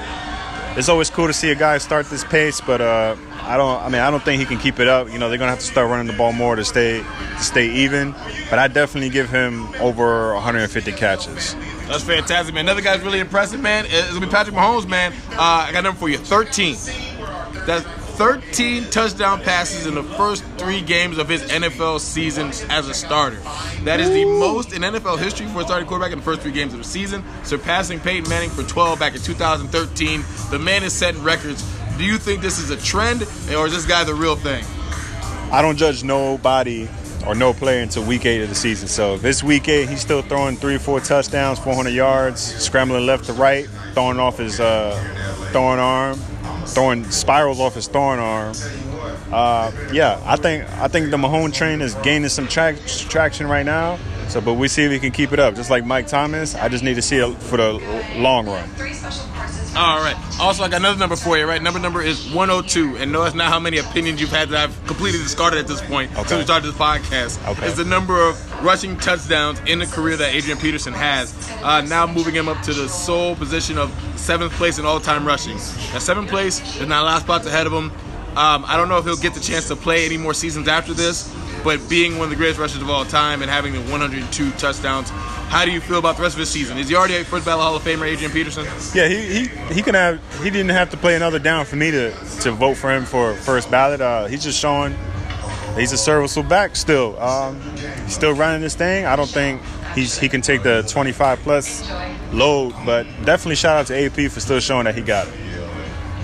It's 0.78 0.88
always 0.88 1.10
cool 1.10 1.28
to 1.28 1.34
see 1.34 1.52
a 1.52 1.56
guy 1.56 1.78
start 1.78 2.06
this 2.06 2.24
pace, 2.24 2.62
but 2.62 2.80
uh, 2.80 3.16
I 3.42 3.58
don't. 3.58 3.82
I 3.82 3.90
mean, 3.90 4.02
I 4.02 4.10
don't 4.12 4.24
think 4.24 4.40
he 4.40 4.46
can 4.46 4.58
keep 4.58 4.80
it 4.80 4.88
up. 4.88 5.12
You 5.12 5.20
know, 5.20 5.28
they're 5.28 5.38
gonna 5.38 5.52
have 5.52 5.60
to 5.60 5.66
start 5.66 5.90
running 5.90 6.08
the 6.08 6.14
ball 6.14 6.32
more 6.32 6.56
to 6.56 6.64
stay 6.64 7.02
to 7.02 7.44
stay 7.44 7.70
even. 7.70 8.14
But 8.50 8.60
I 8.60 8.68
definitely 8.68 9.10
give 9.10 9.30
him 9.30 9.68
over 9.76 10.34
150 10.36 10.92
catches. 10.94 11.56
That's 11.88 12.04
fantastic, 12.04 12.54
man. 12.54 12.66
Another 12.66 12.82
guy's 12.82 13.02
really 13.02 13.20
impressive, 13.20 13.60
man. 13.60 13.86
It's 13.88 14.10
gonna 14.14 14.26
be 14.26 14.32
Patrick 14.32 14.56
Mahomes, 14.56 14.88
man. 14.88 15.12
Uh, 15.32 15.66
I 15.68 15.72
got 15.72 15.80
a 15.80 15.82
number 15.82 16.00
for 16.00 16.10
you, 16.10 16.18
13. 16.18 16.76
That's 17.66 17.86
13 18.20 18.84
touchdown 18.90 19.42
passes 19.44 19.86
in 19.86 19.96
the 19.96 20.04
first 20.04 20.44
three 20.58 20.82
games 20.82 21.18
of 21.18 21.30
his 21.30 21.42
NFL 21.44 22.02
season 22.02 22.48
as 22.70 22.90
a 22.90 22.94
starter. 22.94 23.40
That 23.86 24.02
is 24.02 24.10
the 24.10 24.26
most 24.26 24.74
in 24.74 24.82
NFL 24.82 25.20
history 25.20 25.48
for 25.48 25.62
a 25.62 25.64
starting 25.64 25.88
quarterback 25.88 26.12
in 26.12 26.18
the 26.18 26.26
first 26.26 26.42
three 26.42 26.52
games 26.52 26.74
of 26.74 26.80
the 26.80 26.86
season, 26.86 27.24
surpassing 27.46 27.98
Peyton 27.98 28.30
Manning 28.30 28.50
for 28.50 28.64
12 28.64 29.00
back 29.00 29.16
in 29.16 29.22
2013. 29.22 30.22
The 30.52 30.60
man 30.60 30.84
is 30.84 30.92
setting 30.92 31.24
records. 31.24 31.64
Do 31.98 32.04
you 32.04 32.18
think 32.18 32.42
this 32.42 32.60
is 32.60 32.72
a 32.72 32.76
trend, 32.76 33.22
or 33.56 33.68
is 33.68 33.72
this 33.72 33.86
guy 33.86 34.04
the 34.04 34.14
real 34.14 34.36
thing? 34.36 34.66
I 35.54 35.62
don't 35.62 35.78
judge 35.78 36.04
nobody 36.04 36.90
or 37.26 37.36
no 37.36 37.54
player 37.54 37.82
until 37.82 38.04
week 38.04 38.26
eight 38.26 38.42
of 38.42 38.50
the 38.50 38.56
season. 38.56 38.90
So 38.90 39.16
if 39.16 39.24
it's 39.24 39.44
week 39.44 39.70
eight, 39.70 39.88
he's 39.88 40.02
still 40.02 40.24
throwing 40.24 40.58
three 40.58 40.76
or 40.76 40.80
four 40.80 41.00
touchdowns, 41.00 41.58
400 41.60 41.92
yards, 41.92 42.42
scrambling 42.42 43.06
left 43.06 43.28
to 43.28 43.34
right, 43.34 43.66
throwing 43.94 44.20
off 44.20 44.40
his 44.40 44.60
uh, 44.60 44.94
throwing 45.54 45.80
arm, 45.80 46.20
throwing 46.70 47.10
spirals 47.12 47.60
off 47.60 47.76
his 47.76 47.88
throwing 47.88 48.20
arm. 48.20 48.54
Uh, 49.32 49.72
yeah, 49.92 50.22
I 50.26 50.36
think 50.36 50.70
I 50.74 50.88
think 50.88 51.12
the 51.12 51.18
Mahone 51.18 51.52
train 51.52 51.82
is 51.82 51.96
gaining 51.96 52.30
some 52.30 52.48
tra- 52.48 52.78
traction 52.88 53.48
right 53.48 53.66
now. 53.66 53.98
So, 54.28 54.42
but 54.42 54.54
we 54.56 54.68
see 54.68 54.84
if 54.84 54.92
he 54.92 55.00
can 55.00 55.12
keep 55.12 55.32
it 55.34 55.40
up. 55.40 55.56
Just 55.56 55.70
like 55.70 55.86
Mike 55.86 56.08
Thomas, 56.08 56.56
I 56.56 56.70
just 56.70 56.84
need 56.84 56.96
to 56.96 57.02
see 57.02 57.18
it 57.18 57.36
for 57.42 57.58
the 57.58 57.74
long 58.18 58.46
run. 58.48 58.70
All 59.76 60.00
right. 60.00 60.16
Also, 60.40 60.64
I 60.64 60.68
got 60.68 60.78
another 60.78 60.98
number 60.98 61.16
for 61.16 61.38
you, 61.38 61.46
right? 61.46 61.62
Number 61.62 61.80
number 61.80 62.02
is 62.02 62.32
102. 62.34 62.98
And 62.98 63.12
no, 63.12 63.24
it's 63.24 63.36
not 63.36 63.50
how 63.50 63.60
many 63.60 63.78
opinions 63.78 64.20
you've 64.20 64.32
had 64.32 64.50
that 64.50 64.70
I've 64.70 64.88
completely 64.88 65.20
discarded 65.20 65.60
at 65.60 65.68
this 65.68 65.80
point 65.82 66.12
Okay. 66.14 66.24
since 66.28 66.40
we 66.40 66.44
started 66.44 66.68
this 66.70 66.76
podcast. 66.76 67.48
Okay. 67.52 67.68
It's 67.68 67.78
the 67.78 67.86
number 67.86 68.20
of 68.28 68.64
rushing 68.64 68.98
touchdowns 68.98 69.60
in 69.68 69.80
the 69.80 69.86
career 69.86 70.18
that 70.18 70.34
Adrian 70.34 70.58
Peterson 70.58 70.92
has. 70.94 71.34
Uh, 71.64 71.82
now 71.82 72.08
moving 72.08 72.34
him 72.34 72.48
up 72.50 72.62
to 72.64 72.74
the 72.74 72.90
sole 72.90 73.36
position 73.36 73.78
of 73.78 73.92
seventh 74.18 74.52
place 74.54 74.80
in 74.80 74.86
all-time 74.86 75.26
rushing. 75.26 75.56
At 75.94 76.02
seventh 76.02 76.30
place, 76.30 76.60
there's 76.78 76.90
not 76.90 77.04
a 77.04 77.06
lot 77.06 77.18
of 77.18 77.24
spots 77.24 77.46
ahead 77.46 77.68
of 77.68 77.72
him. 77.74 77.92
Um, 78.36 78.64
I 78.68 78.76
don't 78.76 78.90
know 78.90 78.98
if 78.98 79.06
he'll 79.06 79.18
get 79.18 79.34
the 79.34 79.40
chance 79.40 79.68
to 79.68 79.76
play 79.76 80.06
any 80.06 80.18
more 80.18 80.34
seasons 80.34 80.68
after 80.68 80.94
this, 80.94 81.34
but 81.64 81.88
being 81.90 82.18
one 82.18 82.26
of 82.26 82.30
the 82.30 82.36
greatest 82.36 82.60
rushers 82.60 82.82
of 82.82 82.90
all 82.90 83.06
time 83.06 83.42
and 83.42 83.50
having 83.50 83.74
the 83.74 83.82
102 83.82 84.52
touchdowns, 84.52 85.10
how 85.10 85.66
do 85.66 85.72
you 85.72 85.82
feel 85.82 85.98
about 86.00 86.18
the 86.18 86.24
rest 86.24 86.36
of 86.36 86.40
his 86.40 86.50
season? 86.50 86.78
Is 86.78 86.90
he 86.90 86.96
already 86.96 87.16
a 87.16 87.26
first 87.26 87.46
ballot 87.46 87.64
Hall 87.64 87.76
of 87.76 87.82
Famer, 87.84 88.08
Adrian 88.08 88.32
Peterson? 88.32 88.66
Yeah, 88.94 89.08
he, 89.08 89.46
he 89.46 89.74
he 89.74 89.82
can 89.82 89.96
have 89.96 90.22
he 90.44 90.50
didn't 90.50 90.70
have 90.70 90.90
to 90.92 90.98
play 90.98 91.16
another 91.16 91.40
down 91.40 91.66
for 91.66 91.76
me 91.76 91.92
to 91.92 92.12
to 92.42 92.52
vote 92.52 92.76
for 92.76 92.92
him 92.92 93.06
for 93.06 93.34
first 93.34 93.72
ballot. 93.72 94.02
Uh, 94.02 94.28
he's 94.28 94.44
just 94.44 94.60
showing 94.60 94.96
he's 95.76 95.92
a 95.92 95.98
serviceable 95.98 96.48
back 96.48 96.76
still. 96.76 97.20
Um, 97.20 97.60
he's 98.04 98.14
still 98.14 98.34
running 98.34 98.62
this 98.62 98.76
thing. 98.76 99.06
I 99.06 99.16
don't 99.16 99.30
think 99.30 99.62
he's 99.96 100.18
he 100.18 100.30
can 100.30 100.42
take 100.42 100.64
the 100.64 100.84
25 100.88 101.40
plus 101.40 101.90
load, 102.32 102.74
but 102.86 103.04
definitely 103.26 103.56
shout 103.56 103.78
out 103.78 103.88
to 103.88 104.06
AP 104.06 104.32
for 104.32 104.40
still 104.40 104.60
showing 104.60 104.86
that 104.86 104.96
he 104.96 105.02
got 105.02 105.28
it. 105.28 105.34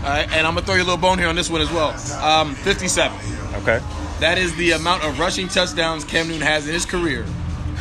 All 0.03 0.11
right, 0.11 0.31
and 0.33 0.45
I'm 0.45 0.53
gonna 0.53 0.65
throw 0.65 0.75
you 0.75 0.83
a 0.83 0.83
little 0.83 0.97
bone 0.97 1.17
here 1.17 1.27
on 1.27 1.35
this 1.35 1.49
one 1.49 1.61
as 1.61 1.71
well. 1.71 1.89
Um, 2.23 2.53
57. 2.53 3.17
Okay. 3.55 3.81
That 4.19 4.37
is 4.37 4.55
the 4.55 4.71
amount 4.71 5.03
of 5.03 5.19
rushing 5.19 5.47
touchdowns 5.47 6.05
Cam 6.05 6.27
Newton 6.27 6.41
has 6.41 6.67
in 6.67 6.73
his 6.73 6.85
career, 6.85 7.25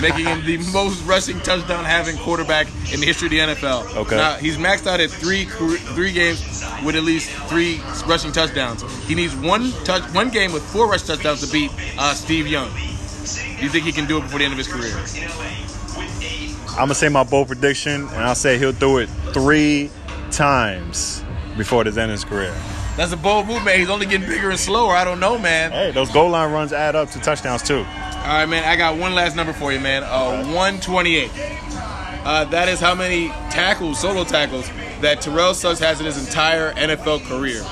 making 0.01 0.25
him 0.27 0.45
the 0.45 0.57
most 0.73 1.05
rushing 1.07 1.39
touchdown 1.41 1.85
having 1.85 2.17
quarterback 2.17 2.67
in 2.93 2.99
the 3.01 3.07
history 3.07 3.27
of 3.27 3.31
the 3.31 3.55
NFL. 3.55 3.97
Okay. 3.97 4.17
Now 4.17 4.35
he's 4.35 4.57
maxed 4.57 4.87
out 4.89 5.01
at 5.01 5.11
three 5.11 5.45
three 5.45 6.13
games 6.13 6.41
with 6.85 6.97
at 6.97 7.05
least 7.05 7.31
three 7.49 7.81
rushing 8.07 8.33
touchdowns. 8.33 8.83
He 9.07 9.15
needs 9.15 9.35
one 9.37 9.71
touch 9.85 10.03
one 10.13 10.31
game 10.31 10.53
with 10.53 10.65
four 10.65 10.89
rush 10.89 11.03
touchdowns 11.03 11.47
to 11.47 11.53
beat 11.53 11.71
uh, 11.99 12.15
Steve 12.15 12.49
Young. 12.49 12.71
Do 12.73 13.63
you 13.63 13.69
think 13.69 13.85
he 13.85 13.93
can 13.93 14.07
do 14.07 14.19
it 14.19 14.23
before 14.23 14.41
the 14.41 14.45
end 14.45 14.53
of 14.53 14.59
his 14.59 14.69
career? 14.69 14.93
I'm 16.71 16.87
gonna 16.87 16.95
say 16.97 17.09
my 17.09 17.23
bold 17.23 17.47
prediction, 17.47 18.09
and 18.09 18.25
I'll 18.25 18.35
say 18.35 18.59
he'll 18.59 18.73
do 18.73 18.99
it 18.99 19.07
three 19.33 19.89
times 20.33 21.23
before 21.57 21.85
the 21.85 21.91
end 21.91 22.11
of 22.11 22.19
his 22.19 22.25
career. 22.25 22.53
That's 22.97 23.13
a 23.13 23.17
bold 23.17 23.47
move, 23.49 23.65
man. 23.65 23.79
He's 23.79 23.91
only 23.91 24.07
getting 24.07 24.29
bigger 24.29 24.51
and 24.51 24.59
slower. 24.59 24.95
I 24.95 25.05
don't 25.05 25.19
know, 25.19 25.37
man. 25.39 25.73
Hey, 25.73 25.91
those 25.91 26.11
goal 26.11 26.31
line 26.31 26.53
runs 26.53 26.73
add 26.73 26.95
up 26.95 27.11
to 27.11 27.21
touchdowns 27.21 27.63
too. 27.63 27.79
All 27.79 27.85
right, 27.85 28.47
man. 28.47 28.65
I 28.65 28.77
got 28.77 28.97
one 28.97 29.15
last 29.15 29.35
number 29.35 29.53
for 29.53 29.73
you, 29.73 29.81
man. 29.81 30.05
Uh, 30.05 30.45
128. 30.45 31.31
Uh, 32.25 32.45
that 32.45 32.69
is 32.69 32.81
how 32.81 32.95
many 32.95 33.29
tackles, 33.51 34.01
solo 34.01 34.25
tackles, 34.25 34.69
that 35.01 35.21
Terrell 35.21 35.55
Suggs 35.55 35.81
has 35.81 36.01
in 36.01 36.07
his 36.07 36.25
entire 36.25 36.73
NFL 36.73 37.25
career. 37.27 37.63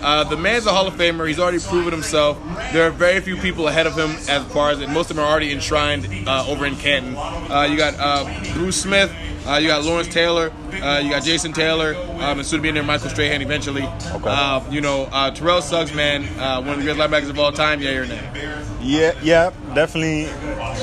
Uh, 0.00 0.22
the 0.22 0.36
man's 0.36 0.66
a 0.66 0.72
Hall 0.72 0.86
of 0.86 0.94
Famer. 0.94 1.26
He's 1.26 1.40
already 1.40 1.58
proven 1.58 1.92
himself. 1.92 2.38
There 2.72 2.86
are 2.86 2.90
very 2.90 3.20
few 3.20 3.36
people 3.36 3.66
ahead 3.66 3.86
of 3.88 3.96
him 3.96 4.10
as 4.28 4.44
far 4.52 4.70
as, 4.70 4.80
and 4.80 4.92
most 4.92 5.10
of 5.10 5.16
them 5.16 5.24
are 5.24 5.28
already 5.28 5.50
enshrined 5.50 6.28
uh, 6.28 6.46
over 6.46 6.66
in 6.66 6.76
Canton. 6.76 7.16
Uh, 7.16 7.66
you 7.68 7.76
got 7.76 7.94
uh, 7.98 8.52
Bruce 8.54 8.80
Smith. 8.82 9.12
Uh, 9.48 9.56
you 9.56 9.68
got 9.68 9.82
Lawrence 9.82 10.08
Taylor. 10.08 10.52
Uh, 10.82 11.00
you 11.02 11.08
got 11.08 11.22
Jason 11.22 11.54
Taylor. 11.54 11.94
Um, 12.20 12.38
and 12.38 12.46
soon 12.46 12.58
to 12.58 12.62
be 12.62 12.68
in 12.68 12.74
there, 12.74 12.84
Michael 12.84 13.08
Strahan 13.08 13.40
eventually. 13.40 13.84
Okay. 13.84 14.28
Uh, 14.28 14.62
you 14.70 14.82
know, 14.82 15.04
uh, 15.10 15.30
Terrell 15.30 15.62
Suggs, 15.62 15.94
man, 15.94 16.24
uh, 16.38 16.60
one 16.60 16.78
of 16.78 16.84
the 16.84 16.84
greatest 16.84 17.00
linebackers 17.00 17.30
of 17.30 17.38
all 17.38 17.50
time. 17.50 17.80
Yeah, 17.80 17.92
or 17.92 18.06
nay? 18.06 18.64
Yeah, 18.82 19.18
yeah, 19.22 19.50
definitely, 19.74 20.24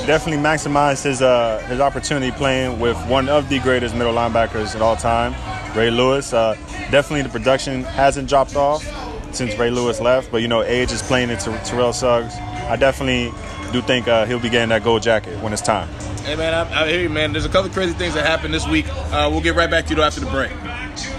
definitely 0.04 0.42
maximized 0.42 1.04
his 1.04 1.22
uh, 1.22 1.64
his 1.68 1.80
opportunity 1.80 2.32
playing 2.32 2.80
with 2.80 2.96
one 3.06 3.28
of 3.28 3.48
the 3.48 3.60
greatest 3.60 3.94
middle 3.94 4.12
linebackers 4.12 4.74
of 4.74 4.82
all 4.82 4.96
time, 4.96 5.34
Ray 5.76 5.90
Lewis. 5.90 6.32
Uh, 6.32 6.54
definitely, 6.90 7.22
the 7.22 7.28
production 7.28 7.84
hasn't 7.84 8.28
dropped 8.28 8.56
off 8.56 8.84
since 9.32 9.56
Ray 9.56 9.70
Lewis 9.70 10.00
left, 10.00 10.32
but 10.32 10.38
you 10.38 10.48
know, 10.48 10.62
age 10.62 10.90
is 10.90 11.02
playing 11.02 11.30
into 11.30 11.56
Terrell 11.64 11.92
Suggs. 11.92 12.34
I 12.34 12.74
definitely 12.74 13.32
do 13.72 13.82
think 13.82 14.08
uh, 14.08 14.24
he'll 14.26 14.40
be 14.40 14.50
getting 14.50 14.68
that 14.70 14.84
gold 14.84 15.02
jacket 15.02 15.38
when 15.42 15.52
it's 15.52 15.62
time. 15.62 15.88
Hey 16.24 16.36
man, 16.36 16.54
I, 16.54 16.82
I 16.82 16.88
hear 16.88 17.02
you, 17.02 17.08
man. 17.08 17.32
There's 17.32 17.44
a 17.44 17.48
couple 17.48 17.70
crazy 17.70 17.92
things 17.92 18.14
that 18.14 18.26
happened 18.26 18.52
this 18.52 18.66
week. 18.66 18.86
Uh, 19.12 19.28
we'll 19.30 19.40
get 19.40 19.54
right 19.54 19.70
back 19.70 19.86
to 19.86 19.94
you 19.94 20.02
after 20.02 20.20
the 20.20 20.26
break. 20.26 20.50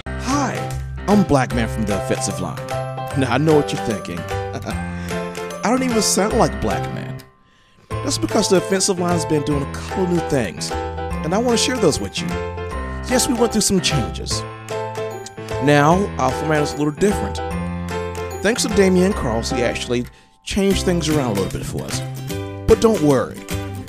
Hi, 0.06 0.80
I'm 1.06 1.24
Black 1.24 1.54
Man 1.54 1.68
from 1.68 1.84
the 1.84 2.02
offensive 2.04 2.40
line. 2.40 2.64
Now 3.18 3.32
I 3.32 3.38
know 3.38 3.56
what 3.56 3.72
you're 3.72 3.82
thinking. 3.82 4.18
I 5.68 5.70
don't 5.70 5.82
even 5.82 6.00
sound 6.02 6.34
like 6.34 6.52
a 6.52 6.60
black 6.60 6.82
man. 6.94 7.22
That's 7.88 8.18
because 8.18 8.48
the 8.48 8.56
offensive 8.56 8.98
line's 8.98 9.24
been 9.24 9.42
doing 9.42 9.62
a 9.62 9.72
couple 9.72 10.06
new 10.06 10.20
things, 10.28 10.70
and 10.70 11.34
I 11.34 11.38
want 11.38 11.58
to 11.58 11.64
share 11.64 11.76
those 11.76 12.00
with 12.00 12.20
you. 12.20 12.26
Yes, 13.08 13.28
we 13.28 13.34
went 13.34 13.52
through 13.52 13.62
some 13.62 13.80
changes. 13.80 14.40
Now 15.64 16.06
our 16.18 16.30
format 16.32 16.62
is 16.62 16.72
a 16.74 16.76
little 16.76 16.92
different. 16.92 17.36
Thanks 18.42 18.62
to 18.62 18.68
Damian 18.68 19.12
Cross, 19.12 19.50
he 19.50 19.62
actually 19.62 20.06
changed 20.44 20.84
things 20.84 21.08
around 21.08 21.36
a 21.36 21.40
little 21.40 21.58
bit 21.58 21.66
for 21.66 21.82
us. 21.82 22.00
But 22.68 22.80
don't 22.80 23.00
worry, 23.02 23.38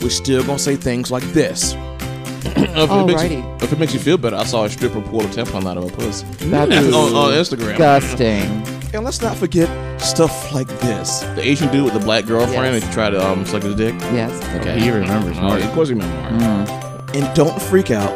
we're 0.01 0.09
still 0.09 0.43
gonna 0.43 0.57
say 0.57 0.75
things 0.75 1.12
like 1.12 1.24
this. 1.33 1.74
if, 2.45 2.57
it 2.57 3.05
makes 3.05 3.24
you, 3.24 3.29
Alrighty. 3.43 3.63
if 3.63 3.74
it 3.74 3.77
makes 3.79 3.93
you 3.93 4.00
feel 4.00 4.17
better, 4.17 4.38
I 4.38 4.45
saw 4.45 4.63
a 4.63 4.69
stripper 4.69 5.01
pull 5.01 5.21
a 5.21 5.25
tampon 5.25 5.65
out 5.67 5.77
of 5.77 5.83
her 5.89 5.95
puss 5.95 6.24
That's 6.39 6.71
on, 6.88 7.13
on 7.13 7.31
Instagram. 7.33 7.77
disgusting. 7.77 8.63
And 8.91 9.05
let's 9.05 9.21
not 9.21 9.38
forget 9.38 9.69
stuff 10.01 10.51
like 10.51 10.67
this. 10.79 11.19
The 11.36 11.48
Asian 11.48 11.71
dude 11.71 11.83
with 11.86 11.93
the 11.93 12.00
black 12.00 12.25
girlfriend 12.25 12.74
Yes. 12.74 12.83
that 12.86 12.91
tried 12.91 13.12
to 13.12 13.24
um, 13.24 13.45
suck 13.45 13.62
his 13.62 13.75
dick. 13.75 13.93
Yes. 14.00 14.33
Okay, 14.59 14.79
He 14.79 14.89
remembers, 14.89 15.38
Oh, 15.38 15.41
Mark. 15.41 15.63
of 15.63 15.71
course 15.74 15.89
he 15.89 15.93
remembers. 15.93 16.41
Mark. 16.41 17.15
And 17.15 17.36
don't 17.36 17.62
freak 17.62 17.91
out. 17.91 18.12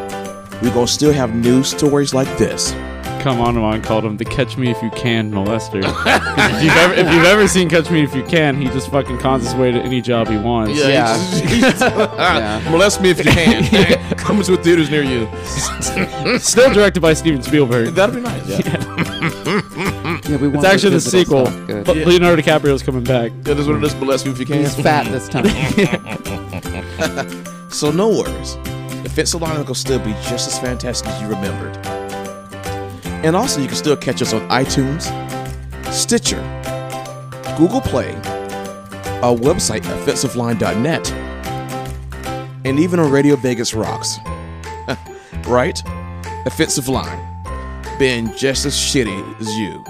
We're 0.64 0.74
gonna 0.74 0.88
still 0.88 1.14
have 1.14 1.36
news 1.36 1.68
stories 1.68 2.16
like 2.16 2.28
this. 2.40 2.72
Come 3.24 3.40
on, 3.40 3.58
on 3.58 3.82
called 3.82 4.04
him 4.04 4.18
the 4.18 4.26
"Catch 4.26 4.58
Me 4.58 4.70
If 4.70 4.82
You 4.84 4.90
Can" 4.92 5.32
molester. 5.32 5.82
'Cause 5.82 6.06
if, 6.58 6.64
you've 6.64 6.76
ever, 6.76 6.94
if 6.94 7.14
you've 7.14 7.24
ever 7.24 7.48
seen 7.48 7.70
"Catch 7.70 7.90
Me 7.90 8.04
If 8.04 8.14
You 8.14 8.24
Can," 8.24 8.62
he 8.62 8.66
just 8.68 8.92
fucking 8.92 9.18
cons 9.20 9.46
his 9.46 9.56
way 9.56 9.72
to 9.72 9.80
any 9.80 10.02
job 10.02 10.28
he 10.28 10.38
wants. 10.38 10.78
Yeah. 10.78 11.18
he's- 11.18 11.80
Yeah. 11.82 12.62
Molest 12.70 13.00
me 13.02 13.12
if 13.12 13.20
you 13.24 13.32
can. 13.32 13.64
Coming 14.18 14.44
to 14.44 14.54
a 14.54 14.58
theaters 14.58 14.90
near 14.90 15.04
you. 15.04 15.30
Still 16.40 16.74
directed 16.74 17.00
by 17.00 17.14
Steven 17.14 17.42
Spielberg. 17.42 17.90
That'd 17.96 18.14
be 18.16 18.22
nice. 18.22 18.46
Yeah. 18.48 18.58
Yeah, 20.28 20.38
we 20.38 20.50
It's 20.50 20.66
actually 20.66 20.90
the 20.92 21.00
sequel. 21.02 21.46
stuff. 21.46 21.68
Good. 21.68 21.86
But 21.86 21.98
Leonardo 21.98 22.42
DiCaprio's 22.42 22.84
coming 22.84 23.04
back. 23.06 23.32
That 23.44 23.58
is 23.58 23.68
what 23.68 23.78
it 23.78 23.84
is. 23.86 23.94
Bless 23.96 24.26
you 24.26 24.32
if 24.34 24.40
you 24.40 24.46
can. 24.46 24.60
He's 24.60 24.76
fat 24.76 25.06
this 25.12 25.30
time. 25.30 25.46
So 27.70 27.90
no 27.92 28.10
worries. 28.10 28.56
Defensive 29.04 29.42
line 29.42 29.64
will 29.66 29.76
still 29.76 30.00
be 30.00 30.12
just 30.28 30.48
as 30.48 30.60
fantastic 30.60 31.08
as 31.10 31.22
you 31.22 31.28
remembered. 31.28 31.76
And 33.24 33.38
also, 33.38 33.62
you 33.62 33.68
can 33.68 33.78
still 33.78 33.96
catch 33.96 34.22
us 34.22 34.34
on 34.34 34.42
iTunes, 34.50 35.04
Stitcher, 35.94 36.42
Google 37.58 37.80
Play, 37.80 38.14
our 39.22 39.34
website, 39.34 39.82
offensiveline.net, 39.84 41.12
and 42.66 42.80
even 42.80 43.00
on 43.00 43.10
Radio 43.10 43.38
Vegas 43.38 43.74
Rocks. 43.74 44.18
right? 45.48 45.82
Offensive 46.46 46.90
Line, 46.90 47.18
being 47.98 48.30
just 48.36 48.66
as 48.66 48.76
shitty 48.76 49.40
as 49.40 49.56
you. 49.56 49.84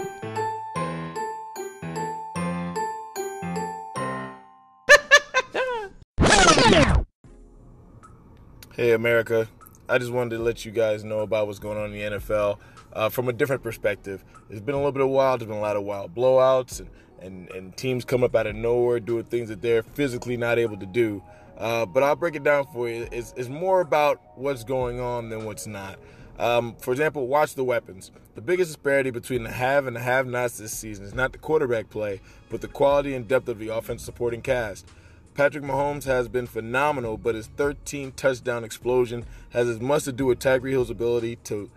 Hey, 8.76 8.92
America. 8.92 9.48
I 9.88 9.98
just 9.98 10.12
wanted 10.12 10.38
to 10.38 10.44
let 10.44 10.66
you 10.66 10.72
guys 10.72 11.04
know 11.04 11.20
about 11.20 11.48
what's 11.48 11.60
going 11.60 11.78
on 11.78 11.94
in 11.94 12.12
the 12.12 12.18
NFL 12.20 12.58
uh, 12.94 13.10
from 13.10 13.28
a 13.28 13.34
different 13.34 13.64
perspective. 13.64 14.24
It's 14.50 14.62
been 14.62 14.76
a 14.76 14.78
little 14.78 14.92
bit 14.92 15.02
of 15.02 15.10
wild. 15.10 15.42
There's 15.42 15.48
been 15.48 15.58
a 15.58 15.62
lot 15.62 15.76
of 15.76 15.84
wild 15.84 16.16
blowouts 16.16 16.80
and, 16.80 16.90
and, 17.22 17.50
and 17.52 17.78
teams 17.78 18.06
come 18.06 18.24
up 18.24 18.36
out 18.36 18.48
of 18.48 18.56
nowhere 18.56 19.00
doing 19.00 19.26
things 19.26 19.50
that 19.50 19.62
they're 19.62 19.84
physically 19.84 20.38
not 20.38 20.60
able 20.60 20.78
to 20.78 20.86
do. 20.86 21.24
Uh, 21.58 21.86
but 21.86 22.04
I'll 22.04 22.16
break 22.16 22.36
it 22.36 22.44
down 22.44 22.66
for 22.74 22.90
you. 22.90 23.08
It's, 23.12 23.34
it's 23.38 23.50
more 23.50 23.82
about 23.82 24.22
what's 24.36 24.64
going 24.64 25.00
on 25.00 25.30
than 25.30 25.46
what's 25.46 25.68
not. 25.68 26.00
Um, 26.40 26.76
for 26.80 26.92
example, 26.92 27.28
watch 27.28 27.54
the 27.54 27.64
weapons. 27.64 28.12
The 28.34 28.42
biggest 28.42 28.70
disparity 28.70 29.12
between 29.12 29.44
the 29.44 29.52
have 29.52 29.86
and 29.86 29.96
the 29.96 30.00
have 30.00 30.26
nots 30.26 30.58
this 30.58 30.74
season 30.74 31.06
is 31.06 31.14
not 31.14 31.32
the 31.32 31.38
quarterback 31.38 31.92
play, 31.92 32.22
but 32.50 32.62
the 32.62 32.68
quality 32.68 33.14
and 33.14 33.28
depth 33.28 33.48
of 33.48 33.60
the 33.60 33.68
offense 33.68 34.04
supporting 34.04 34.42
cast. 34.42 34.88
Patrick 35.36 35.64
Mahomes 35.64 36.06
has 36.06 36.28
been 36.28 36.46
phenomenal, 36.46 37.18
but 37.18 37.36
his 37.36 37.48
13 37.48 38.12
touchdown 38.12 38.64
explosion 38.64 39.26
has 39.50 39.68
as 39.68 39.80
much 39.80 40.04
to 40.04 40.12
do 40.12 40.28
with 40.28 40.40
Tyreek 40.40 40.72
Hill's 40.72 40.90
ability 40.90 41.38
to 41.46 41.70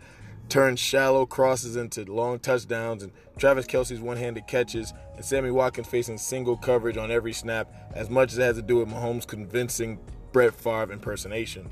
turn 0.48 0.76
shallow 0.76 1.26
crosses 1.26 1.76
into 1.76 2.04
long 2.04 2.38
touchdowns 2.38 3.02
and 3.02 3.12
Travis 3.38 3.66
Kelce's 3.66 4.00
one-handed 4.00 4.46
catches 4.46 4.92
and 5.16 5.24
Sammy 5.24 5.50
Watkins 5.50 5.88
facing 5.88 6.18
single 6.18 6.56
coverage 6.56 6.96
on 6.96 7.10
every 7.10 7.32
snap 7.32 7.72
as 7.94 8.08
much 8.10 8.32
as 8.32 8.38
it 8.38 8.42
has 8.42 8.56
to 8.56 8.62
do 8.62 8.76
with 8.76 8.88
Mahomes' 8.88 9.26
convincing 9.26 9.98
Brett 10.32 10.54
Favre 10.54 10.92
impersonation. 10.92 11.70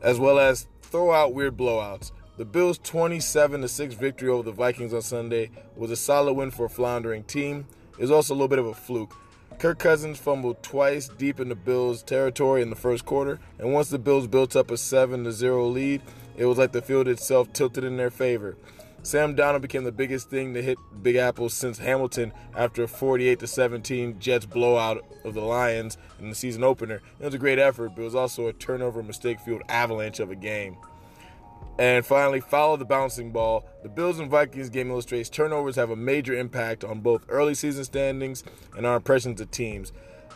As 0.00 0.18
well 0.18 0.38
as 0.38 0.66
throw 0.82 1.12
out 1.12 1.34
weird 1.34 1.56
blowouts. 1.56 2.12
The 2.36 2.44
Bills' 2.44 2.78
27 2.78 3.66
6 3.66 3.94
victory 3.94 4.28
over 4.28 4.42
the 4.42 4.52
Vikings 4.52 4.92
on 4.92 5.02
Sunday 5.02 5.50
was 5.74 5.90
a 5.90 5.96
solid 5.96 6.34
win 6.34 6.50
for 6.50 6.66
a 6.66 6.70
floundering 6.70 7.24
team. 7.24 7.66
It 7.92 8.02
was 8.02 8.10
also 8.10 8.34
a 8.34 8.36
little 8.36 8.48
bit 8.48 8.58
of 8.58 8.66
a 8.66 8.74
fluke. 8.74 9.14
Kirk 9.58 9.78
Cousins 9.78 10.18
fumbled 10.18 10.62
twice 10.62 11.08
deep 11.08 11.40
in 11.40 11.48
the 11.48 11.54
Bills' 11.54 12.02
territory 12.02 12.60
in 12.60 12.68
the 12.68 12.76
first 12.76 13.06
quarter, 13.06 13.40
and 13.58 13.72
once 13.72 13.88
the 13.88 13.98
Bills 13.98 14.26
built 14.26 14.54
up 14.54 14.70
a 14.70 14.76
7 14.76 15.32
0 15.32 15.66
lead, 15.68 16.02
it 16.36 16.46
was 16.46 16.58
like 16.58 16.72
the 16.72 16.82
field 16.82 17.08
itself 17.08 17.52
tilted 17.52 17.84
in 17.84 17.96
their 17.96 18.10
favor. 18.10 18.56
Sam 19.02 19.36
Darnold 19.36 19.62
became 19.62 19.84
the 19.84 19.92
biggest 19.92 20.30
thing 20.30 20.52
to 20.54 20.62
hit 20.62 20.78
Big 21.00 21.14
Apple 21.14 21.48
since 21.48 21.78
Hamilton 21.78 22.32
after 22.56 22.82
a 22.82 22.88
48 22.88 23.48
17 23.48 24.18
Jets 24.18 24.46
blowout 24.46 25.04
of 25.24 25.34
the 25.34 25.42
Lions 25.42 25.96
in 26.18 26.28
the 26.28 26.34
season 26.34 26.64
opener. 26.64 27.00
It 27.20 27.24
was 27.24 27.34
a 27.34 27.38
great 27.38 27.60
effort, 27.60 27.90
but 27.94 28.02
it 28.02 28.04
was 28.04 28.16
also 28.16 28.48
a 28.48 28.52
turnover 28.52 29.04
mistake 29.04 29.38
filled 29.38 29.62
avalanche 29.68 30.18
of 30.18 30.32
a 30.32 30.34
game. 30.34 30.76
And 31.78 32.04
finally, 32.04 32.40
follow 32.40 32.76
the 32.76 32.84
bouncing 32.84 33.30
ball. 33.30 33.64
The 33.82 33.88
Bills 33.88 34.18
and 34.18 34.30
Vikings 34.30 34.70
game 34.70 34.90
illustrates 34.90 35.28
turnovers 35.28 35.76
have 35.76 35.90
a 35.90 35.96
major 35.96 36.34
impact 36.34 36.82
on 36.82 37.00
both 37.00 37.26
early 37.28 37.54
season 37.54 37.84
standings 37.84 38.42
and 38.76 38.86
our 38.86 38.96
impressions 38.96 39.40
of 39.40 39.50
teams. 39.50 39.92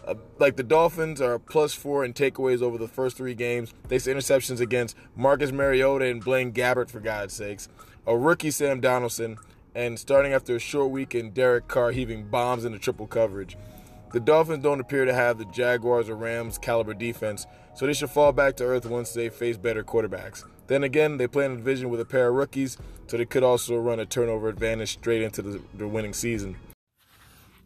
Uh, 0.06 0.14
like 0.38 0.56
the 0.56 0.62
Dolphins 0.62 1.20
are 1.20 1.38
plus 1.38 1.74
four 1.74 2.04
in 2.04 2.12
takeaways 2.12 2.62
over 2.62 2.78
the 2.78 2.88
first 2.88 3.16
three 3.16 3.34
games. 3.34 3.74
They 3.88 3.98
see 3.98 4.12
interceptions 4.12 4.60
against 4.60 4.96
Marcus 5.14 5.52
Mariota 5.52 6.06
and 6.06 6.24
Blaine 6.24 6.52
Gabbert, 6.52 6.90
for 6.90 7.00
God's 7.00 7.34
sakes. 7.34 7.68
A 8.06 8.16
rookie 8.16 8.50
Sam 8.50 8.80
Donaldson, 8.80 9.36
and 9.74 9.98
starting 9.98 10.32
after 10.32 10.56
a 10.56 10.58
short 10.58 10.90
week 10.90 11.14
in 11.14 11.30
Derek 11.30 11.68
Carr 11.68 11.92
heaving 11.92 12.28
bombs 12.28 12.64
into 12.64 12.78
triple 12.78 13.06
coverage. 13.06 13.56
The 14.12 14.20
Dolphins 14.20 14.64
don't 14.64 14.80
appear 14.80 15.04
to 15.04 15.14
have 15.14 15.38
the 15.38 15.44
Jaguars 15.44 16.08
or 16.08 16.16
Rams 16.16 16.58
caliber 16.58 16.94
defense, 16.94 17.46
so 17.74 17.86
they 17.86 17.92
should 17.92 18.10
fall 18.10 18.32
back 18.32 18.56
to 18.56 18.64
earth 18.64 18.84
once 18.84 19.12
they 19.12 19.28
face 19.28 19.56
better 19.56 19.84
quarterbacks. 19.84 20.44
Then 20.66 20.82
again, 20.82 21.16
they 21.16 21.28
play 21.28 21.44
in 21.44 21.52
a 21.52 21.56
division 21.56 21.90
with 21.90 22.00
a 22.00 22.04
pair 22.04 22.28
of 22.28 22.34
rookies, 22.34 22.76
so 23.06 23.16
they 23.16 23.24
could 23.24 23.44
also 23.44 23.76
run 23.76 24.00
a 24.00 24.06
turnover 24.06 24.48
advantage 24.48 24.92
straight 24.94 25.22
into 25.22 25.42
the, 25.42 25.60
the 25.74 25.86
winning 25.86 26.12
season. 26.12 26.56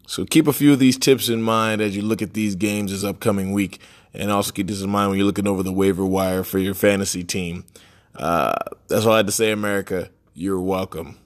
So 0.07 0.25
keep 0.25 0.47
a 0.47 0.53
few 0.53 0.73
of 0.73 0.79
these 0.79 0.97
tips 0.97 1.29
in 1.29 1.41
mind 1.41 1.81
as 1.81 1.95
you 1.95 2.01
look 2.01 2.21
at 2.21 2.33
these 2.33 2.55
games 2.55 2.91
this 2.91 3.03
upcoming 3.03 3.51
week, 3.51 3.79
and 4.13 4.31
also 4.31 4.51
keep 4.51 4.67
this 4.67 4.81
in 4.81 4.89
mind 4.89 5.09
when 5.09 5.17
you're 5.17 5.25
looking 5.25 5.47
over 5.47 5.63
the 5.63 5.71
waiver 5.71 6.05
wire 6.05 6.43
for 6.43 6.59
your 6.59 6.73
fantasy 6.73 7.23
team. 7.23 7.65
Uh, 8.15 8.53
that's 8.87 9.05
all 9.05 9.13
I 9.13 9.17
had 9.17 9.25
to 9.25 9.31
say, 9.31 9.51
America. 9.51 10.09
You're 10.33 10.61
welcome. 10.61 11.17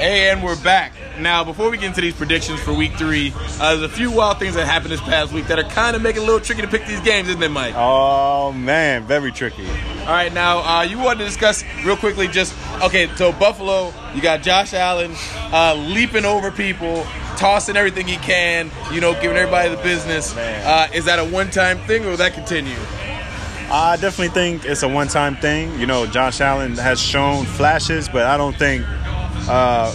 Hey, 0.00 0.30
and 0.30 0.42
we're 0.42 0.60
back. 0.62 0.92
Now, 1.18 1.44
before 1.44 1.70
we 1.70 1.76
get 1.76 1.86
into 1.86 2.00
these 2.00 2.14
predictions 2.14 2.60
for 2.60 2.72
week 2.72 2.94
three, 2.94 3.32
uh, 3.60 3.76
there's 3.76 3.82
a 3.82 3.94
few 3.94 4.10
wild 4.10 4.38
things 4.38 4.54
that 4.54 4.66
happened 4.66 4.92
this 4.92 5.00
past 5.00 5.32
week 5.32 5.46
that 5.48 5.58
are 5.58 5.68
kind 5.68 5.94
of 5.94 6.02
making 6.02 6.22
it 6.22 6.24
a 6.24 6.26
little 6.26 6.40
tricky 6.40 6.62
to 6.62 6.68
pick 6.68 6.86
these 6.86 7.00
games, 7.00 7.28
isn't 7.28 7.42
it, 7.42 7.50
Mike? 7.50 7.74
Oh 7.76 8.52
man, 8.52 9.04
very 9.04 9.30
tricky. 9.32 9.66
All 9.66 10.06
right, 10.06 10.32
now 10.32 10.58
uh, 10.60 10.82
you 10.82 10.98
wanted 10.98 11.18
to 11.18 11.24
discuss 11.26 11.62
real 11.84 11.96
quickly. 11.96 12.26
Just 12.26 12.54
okay. 12.82 13.08
So 13.16 13.32
Buffalo, 13.32 13.92
you 14.14 14.22
got 14.22 14.42
Josh 14.42 14.72
Allen 14.72 15.12
uh, 15.52 15.74
leaping 15.74 16.24
over 16.24 16.50
people, 16.50 17.04
tossing 17.36 17.76
everything 17.76 18.06
he 18.06 18.16
can. 18.16 18.70
You 18.92 19.00
know, 19.00 19.12
giving 19.14 19.36
everybody 19.36 19.68
the 19.68 19.82
business. 19.82 20.34
Uh, 20.36 20.88
is 20.94 21.04
that 21.04 21.18
a 21.18 21.24
one-time 21.24 21.78
thing, 21.80 22.04
or 22.04 22.10
will 22.10 22.16
that 22.16 22.32
continue? 22.32 22.76
I 23.72 23.96
definitely 24.00 24.34
think 24.34 24.64
it's 24.64 24.82
a 24.82 24.88
one-time 24.88 25.36
thing. 25.36 25.78
You 25.78 25.86
know, 25.86 26.06
Josh 26.06 26.40
Allen 26.40 26.76
has 26.76 27.00
shown 27.00 27.44
flashes, 27.44 28.08
but 28.08 28.26
I 28.26 28.36
don't 28.36 28.56
think 28.56 28.84
uh, 29.48 29.94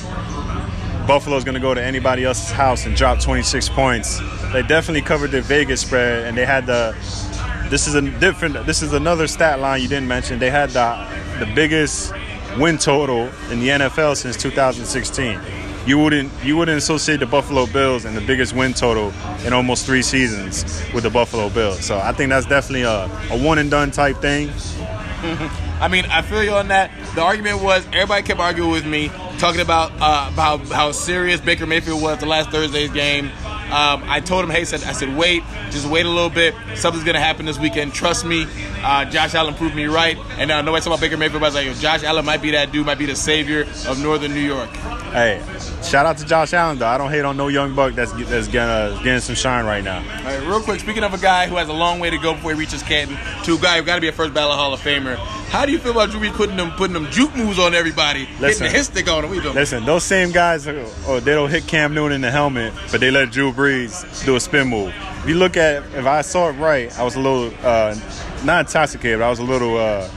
Buffalo's 1.08 1.44
going 1.44 1.56
to 1.56 1.62
go 1.62 1.74
to 1.74 1.84
anybody 1.84 2.24
else's 2.24 2.52
house 2.52 2.86
and 2.86 2.96
drop 2.96 3.20
26 3.20 3.70
points. 3.70 4.20
They 4.52 4.62
definitely 4.64 5.02
covered 5.02 5.32
their 5.32 5.42
Vegas 5.42 5.82
spread, 5.82 6.26
and 6.26 6.38
they 6.38 6.46
had 6.46 6.66
the. 6.66 6.96
This 7.70 7.88
is 7.88 7.96
a 7.96 8.02
different. 8.02 8.66
This 8.66 8.82
is 8.82 8.94
another 8.94 9.28
stat 9.28 9.60
line 9.60 9.82
you 9.82 9.88
didn't 9.88 10.08
mention. 10.08 10.40
They 10.40 10.52
had 10.52 10.72
the 10.72 11.08
the 11.40 11.52
biggest 11.54 12.14
win 12.58 12.78
total 12.78 13.30
in 13.52 13.60
the 13.60 13.70
NFL 13.70 14.16
since 14.16 14.38
2016. 14.38 15.40
You 15.86 16.00
wouldn't 16.00 16.32
you 16.44 16.58
wouldn't 16.58 16.78
associate 16.78 17.20
the 17.20 17.26
Buffalo 17.26 17.68
Bills 17.68 18.06
and 18.06 18.18
the 18.18 18.22
biggest 18.22 18.56
win 18.56 18.74
total 18.74 19.14
in 19.46 19.54
almost 19.54 19.86
three 19.86 20.02
seasons 20.02 20.64
with 20.94 21.04
the 21.04 21.10
Buffalo 21.10 21.50
Bills. 21.50 21.86
So 21.86 22.00
I 22.00 22.12
think 22.12 22.30
that's 22.30 22.48
definitely 22.48 22.84
a, 22.84 23.06
a 23.30 23.44
one 23.44 23.60
and 23.60 23.70
done 23.70 23.92
type 23.92 24.18
thing. 24.18 24.50
I 25.80 25.88
mean, 25.90 26.06
I 26.06 26.22
feel 26.22 26.44
you 26.44 26.52
on 26.52 26.70
that. 26.70 26.92
The 27.16 27.22
argument 27.22 27.62
was 27.62 27.86
everybody 27.88 28.24
kept 28.24 28.40
arguing 28.40 28.72
with 28.72 28.86
me, 28.86 29.12
talking 29.38 29.62
about 29.62 29.92
uh, 30.00 30.30
about 30.32 30.68
how 30.68 30.92
serious 30.92 31.40
Baker 31.42 31.66
Mayfield 31.66 32.02
was 32.02 32.20
the 32.20 32.26
last 32.26 32.50
Thursday's 32.52 32.92
game. 32.92 33.26
Um, 33.66 34.04
I 34.06 34.22
told 34.24 34.44
him, 34.44 34.52
hey, 34.52 34.64
said 34.66 34.84
I 34.84 34.92
said, 34.92 35.16
wait, 35.18 35.44
just 35.72 35.88
wait 35.88 36.06
a 36.06 36.10
little 36.10 36.30
bit. 36.30 36.54
Something's 36.76 37.04
gonna 37.04 37.20
happen 37.20 37.46
this 37.46 37.60
weekend. 37.60 37.94
Trust 37.94 38.26
me. 38.26 38.46
Uh, 38.84 39.06
Josh 39.06 39.34
Allen 39.34 39.56
proved 39.56 39.76
me 39.76 39.86
right. 39.86 40.18
And 40.38 40.48
now 40.48 40.62
nobody 40.62 40.82
talking 40.82 40.94
about 40.94 41.02
Baker 41.02 41.18
Mayfield. 41.18 41.42
But 41.42 41.56
I 41.56 41.68
was 41.68 41.68
like, 41.68 41.80
Josh 41.80 42.04
Allen 42.04 42.26
might 42.26 42.42
be 42.42 42.52
that 42.52 42.72
dude, 42.72 42.86
might 42.86 43.00
be 43.00 43.06
the 43.06 43.16
savior 43.16 43.62
of 43.88 44.02
Northern 44.02 44.34
New 44.34 44.40
York. 44.40 44.70
Hey, 45.16 45.42
shout 45.82 46.06
out 46.06 46.18
to 46.18 46.26
Josh 46.26 46.52
Allen 46.52 46.78
though. 46.78 46.88
I 46.88 46.98
don't 46.98 47.10
hate 47.10 47.24
on 47.24 47.38
no 47.38 47.48
young 47.48 47.74
buck 47.74 47.94
that's 47.94 48.12
that's 48.28 48.50
gonna 48.50 49.00
getting 49.02 49.22
some 49.22 49.36
shine 49.36 49.66
right 49.66 49.82
now. 49.82 50.00
All 50.00 50.26
right, 50.26 50.42
real 50.46 50.60
quick. 50.60 50.82
Speaking 50.82 51.06
of 51.06 51.14
a 51.14 51.18
guy 51.18 51.48
who 51.48 51.56
has 51.56 51.70
a 51.70 51.74
long 51.74 52.02
way 52.02 52.10
to 52.10 52.18
go 52.18 52.34
before 52.34 52.52
he 52.52 52.60
reaches 52.60 52.84
Canton, 52.84 53.18
to 53.46 53.56
a 53.56 53.58
guy 53.58 53.78
who 53.78 53.86
got 53.86 53.96
to 53.96 54.02
be 54.02 54.10
a 54.10 54.12
first 54.12 54.34
ballot 54.34 54.58
Hall 54.58 54.74
of 54.74 54.82
Famer. 54.82 55.16
How 55.16 55.66
do 55.66 55.72
you 55.72 55.80
feel 55.80 55.94
about 55.94 56.10
Drew 56.10 56.20
Brees 56.20 56.34
putting 56.34 56.58
them 56.58 56.72
putting 56.72 56.94
them 56.94 57.10
juke 57.12 57.34
moves 57.34 57.60
on 57.60 57.74
everybody, 57.74 58.28
Listen. 58.42 58.66
hitting 58.66 58.80
the 58.80 58.84
stick 58.84 59.08
on 59.10 59.22
them? 59.22 59.42
Doing? 59.42 59.56
Listen, 59.56 59.86
those 59.86 60.04
same 60.04 60.34
guys, 60.34 60.68
uh, 60.68 60.86
oh, 61.08 61.22
they 61.22 61.32
don't 61.32 61.50
hit 61.50 61.66
Cam 61.66 61.94
Newton 61.94 62.12
in 62.12 62.20
the 62.20 62.32
helmet, 62.32 62.74
but 62.92 63.00
they 63.00 63.10
let 63.10 63.32
Drew 63.32 63.54
Brees 63.54 64.26
do 64.26 64.36
a 64.36 64.40
spin 64.42 64.68
move. 64.68 64.94
If 65.24 65.30
you 65.30 65.36
look 65.36 65.56
at, 65.56 65.82
if 65.96 66.06
I 66.06 66.24
saw 66.24 66.50
it 66.50 66.54
right, 66.54 66.92
I 67.00 67.04
was 67.04 67.16
a 67.16 67.22
little 67.22 67.54
uh, 67.64 67.98
not 68.44 68.66
intoxicated, 68.66 69.20
but 69.20 69.28
I 69.28 69.30
was 69.30 69.40
a 69.40 69.44
little 69.44 69.78
uh, 69.78 70.10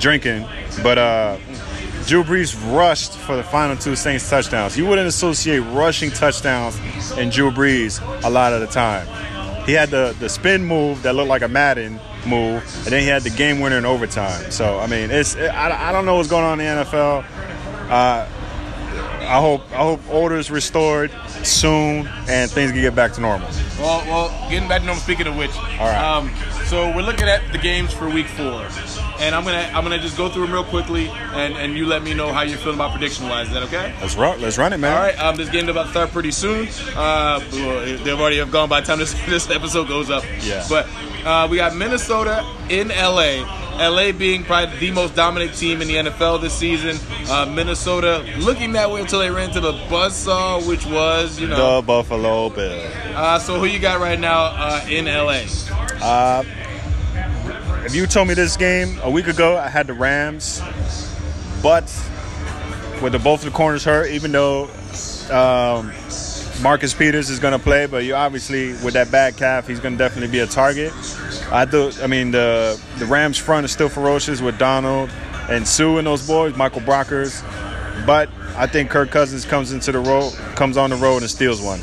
drinking. 0.00 0.46
But 0.82 0.98
uh, 0.98 1.38
Drew 2.08 2.24
Brees 2.24 2.56
rushed 2.74 3.12
for 3.12 3.36
the 3.36 3.42
final 3.42 3.76
two 3.76 3.94
Saints 3.94 4.30
touchdowns. 4.30 4.78
You 4.78 4.86
wouldn't 4.86 5.06
associate 5.06 5.58
rushing 5.58 6.10
touchdowns 6.10 6.80
and 7.18 7.30
Drew 7.30 7.50
Brees 7.50 8.00
a 8.24 8.30
lot 8.30 8.54
of 8.54 8.62
the 8.62 8.66
time. 8.66 9.06
He 9.66 9.74
had 9.74 9.90
the, 9.90 10.16
the 10.18 10.30
spin 10.30 10.64
move 10.64 11.02
that 11.02 11.14
looked 11.14 11.28
like 11.28 11.42
a 11.42 11.48
Madden 11.48 12.00
move, 12.26 12.62
and 12.84 12.86
then 12.86 13.02
he 13.02 13.08
had 13.08 13.24
the 13.24 13.30
game 13.30 13.60
winner 13.60 13.76
in 13.76 13.84
overtime. 13.84 14.50
So 14.50 14.78
I 14.78 14.86
mean, 14.86 15.10
it's 15.10 15.36
I, 15.36 15.90
I 15.90 15.92
don't 15.92 16.06
know 16.06 16.14
what's 16.14 16.30
going 16.30 16.44
on 16.44 16.58
in 16.58 16.78
the 16.78 16.84
NFL. 16.84 17.24
Uh, 17.90 18.26
I 19.28 19.40
hope 19.42 19.70
I 19.72 19.82
hope 19.82 20.00
order's 20.08 20.50
restored 20.50 21.10
soon 21.42 22.06
and 22.26 22.50
things 22.50 22.72
can 22.72 22.80
get 22.80 22.94
back 22.94 23.12
to 23.12 23.20
normal. 23.20 23.50
Well, 23.78 24.02
well, 24.06 24.50
getting 24.50 24.66
back 24.66 24.80
to 24.80 24.86
normal. 24.86 25.02
Speaking 25.02 25.26
of 25.26 25.36
which, 25.36 25.54
all 25.54 25.86
right. 25.86 25.98
um, 25.98 26.32
so 26.64 26.86
we're 26.96 27.02
looking 27.02 27.28
at 27.28 27.52
the 27.52 27.58
games 27.58 27.92
for 27.92 28.08
Week 28.08 28.28
Four. 28.28 28.66
And 29.20 29.34
I'm 29.34 29.44
gonna 29.44 29.70
I'm 29.74 29.82
gonna 29.82 29.98
just 29.98 30.16
go 30.16 30.28
through 30.28 30.44
them 30.44 30.52
real 30.52 30.64
quickly, 30.64 31.08
and, 31.08 31.54
and 31.54 31.76
you 31.76 31.86
let 31.86 32.02
me 32.02 32.14
know 32.14 32.32
how 32.32 32.42
you're 32.42 32.58
feeling 32.58 32.76
about 32.76 32.92
prediction 32.92 33.28
wise. 33.28 33.48
Is 33.48 33.54
that 33.54 33.62
okay? 33.64 33.94
Let's 34.00 34.16
run. 34.16 34.40
Let's 34.40 34.58
run 34.58 34.72
it, 34.72 34.78
man. 34.78 34.96
All 34.96 35.02
right, 35.02 35.18
um, 35.18 35.36
this 35.36 35.50
game 35.50 35.68
about 35.68 35.84
to 35.84 35.90
start 35.90 36.10
pretty 36.10 36.30
soon. 36.30 36.68
Uh, 36.94 37.40
they've 37.50 38.18
already 38.18 38.38
have 38.38 38.50
gone 38.50 38.68
by 38.68 38.80
the 38.80 38.86
time 38.86 38.98
this, 38.98 39.12
this 39.26 39.50
episode 39.50 39.88
goes 39.88 40.10
up. 40.10 40.24
Yeah. 40.40 40.64
But 40.68 40.88
uh, 41.24 41.48
we 41.50 41.56
got 41.56 41.74
Minnesota 41.76 42.44
in 42.70 42.88
LA. 42.88 43.44
LA 43.78 44.10
being 44.10 44.42
probably 44.42 44.76
the 44.78 44.90
most 44.90 45.14
dominant 45.14 45.54
team 45.54 45.80
in 45.80 45.86
the 45.88 45.94
NFL 45.94 46.40
this 46.40 46.52
season. 46.52 46.96
Uh, 47.30 47.46
Minnesota 47.46 48.24
looking 48.38 48.72
that 48.72 48.90
way 48.90 49.00
until 49.00 49.20
they 49.20 49.30
ran 49.30 49.48
into 49.48 49.60
the 49.60 49.72
buzzsaw, 49.72 50.66
which 50.66 50.84
was, 50.86 51.38
you 51.38 51.46
know. 51.46 51.80
The 51.80 51.86
Buffalo 51.86 52.50
Bill. 52.50 52.90
Uh, 53.14 53.38
so 53.38 53.58
who 53.60 53.66
you 53.66 53.78
got 53.78 54.00
right 54.00 54.18
now 54.18 54.46
uh, 54.46 54.84
in 54.88 55.04
LA? 55.04 55.44
Uh, 56.02 56.42
if 57.88 57.94
you 57.94 58.06
told 58.06 58.28
me 58.28 58.34
this 58.34 58.54
game 58.58 59.00
a 59.02 59.10
week 59.10 59.28
ago, 59.28 59.56
I 59.56 59.66
had 59.70 59.86
the 59.86 59.94
Rams, 59.94 60.60
but 61.62 61.84
with 63.00 63.12
the 63.12 63.18
both 63.18 63.40
the 63.40 63.50
corners 63.50 63.82
hurt, 63.82 64.10
even 64.10 64.30
though 64.30 64.64
um, 65.30 65.90
Marcus 66.60 66.92
Peters 66.92 67.30
is 67.30 67.38
going 67.38 67.52
to 67.52 67.58
play, 67.58 67.86
but 67.86 68.04
you 68.04 68.14
obviously 68.14 68.72
with 68.84 68.92
that 68.92 69.10
bad 69.10 69.38
calf, 69.38 69.66
he's 69.66 69.80
going 69.80 69.94
to 69.94 69.98
definitely 69.98 70.30
be 70.30 70.40
a 70.40 70.46
target. 70.46 70.92
I 71.50 71.64
do. 71.64 71.90
I 72.02 72.08
mean, 72.08 72.30
the 72.30 72.78
the 72.98 73.06
Rams 73.06 73.38
front 73.38 73.64
is 73.64 73.72
still 73.72 73.88
ferocious 73.88 74.42
with 74.42 74.58
Donald 74.58 75.08
and 75.48 75.66
Suh 75.66 75.96
and 75.96 76.06
those 76.06 76.26
boys, 76.26 76.54
Michael 76.58 76.82
Brockers, 76.82 77.42
but 78.04 78.28
I 78.54 78.66
think 78.66 78.90
Kirk 78.90 79.10
Cousins 79.10 79.46
comes 79.46 79.72
into 79.72 79.92
the 79.92 80.00
road, 80.00 80.34
comes 80.56 80.76
on 80.76 80.90
the 80.90 80.96
road 80.96 81.22
and 81.22 81.30
steals 81.30 81.62
one. 81.62 81.80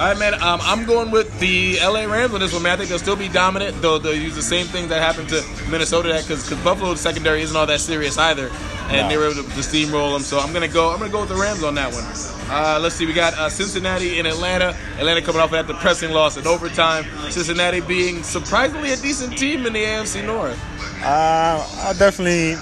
All 0.00 0.06
right, 0.06 0.18
man. 0.18 0.32
Um, 0.32 0.60
I'm 0.62 0.86
going 0.86 1.10
with 1.10 1.38
the 1.40 1.76
LA 1.78 2.04
Rams 2.06 2.32
on 2.32 2.40
this 2.40 2.54
one, 2.54 2.62
man. 2.62 2.72
I 2.72 2.76
think 2.76 2.88
they'll 2.88 2.98
still 2.98 3.16
be 3.16 3.28
dominant. 3.28 3.82
They'll, 3.82 3.98
they'll 3.98 4.14
use 4.14 4.34
the 4.34 4.40
same 4.40 4.64
thing 4.64 4.88
that 4.88 5.02
happened 5.02 5.28
to 5.28 5.44
Minnesota, 5.70 6.08
that 6.08 6.22
because 6.22 6.48
Buffalo's 6.64 7.02
secondary 7.02 7.42
isn't 7.42 7.54
all 7.54 7.66
that 7.66 7.80
serious 7.80 8.16
either, 8.16 8.48
and 8.88 8.92
No. 9.02 9.08
they 9.10 9.18
were 9.18 9.24
able 9.26 9.42
to, 9.42 9.48
to 9.50 9.60
steamroll 9.60 10.14
them. 10.14 10.22
So 10.22 10.38
I'm 10.38 10.54
gonna 10.54 10.68
go. 10.68 10.90
I'm 10.90 10.98
gonna 11.00 11.12
go 11.12 11.20
with 11.20 11.28
the 11.28 11.34
Rams 11.36 11.62
on 11.62 11.74
that 11.74 11.92
one. 11.92 12.04
Uh, 12.50 12.78
let's 12.80 12.94
see. 12.94 13.04
We 13.04 13.12
got 13.12 13.34
uh, 13.34 13.50
Cincinnati 13.50 14.18
and 14.18 14.26
Atlanta. 14.26 14.74
Atlanta 14.96 15.20
coming 15.20 15.42
off 15.42 15.50
that 15.50 15.66
depressing 15.66 16.12
loss 16.12 16.38
in 16.38 16.46
overtime. 16.46 17.04
Cincinnati 17.30 17.80
being 17.82 18.22
surprisingly 18.22 18.92
a 18.92 18.96
decent 18.96 19.36
team 19.36 19.66
in 19.66 19.74
the 19.74 19.84
AFC 19.84 20.24
North. 20.24 20.58
Uh, 21.04 21.62
I 21.84 21.92
definitely. 21.98 22.54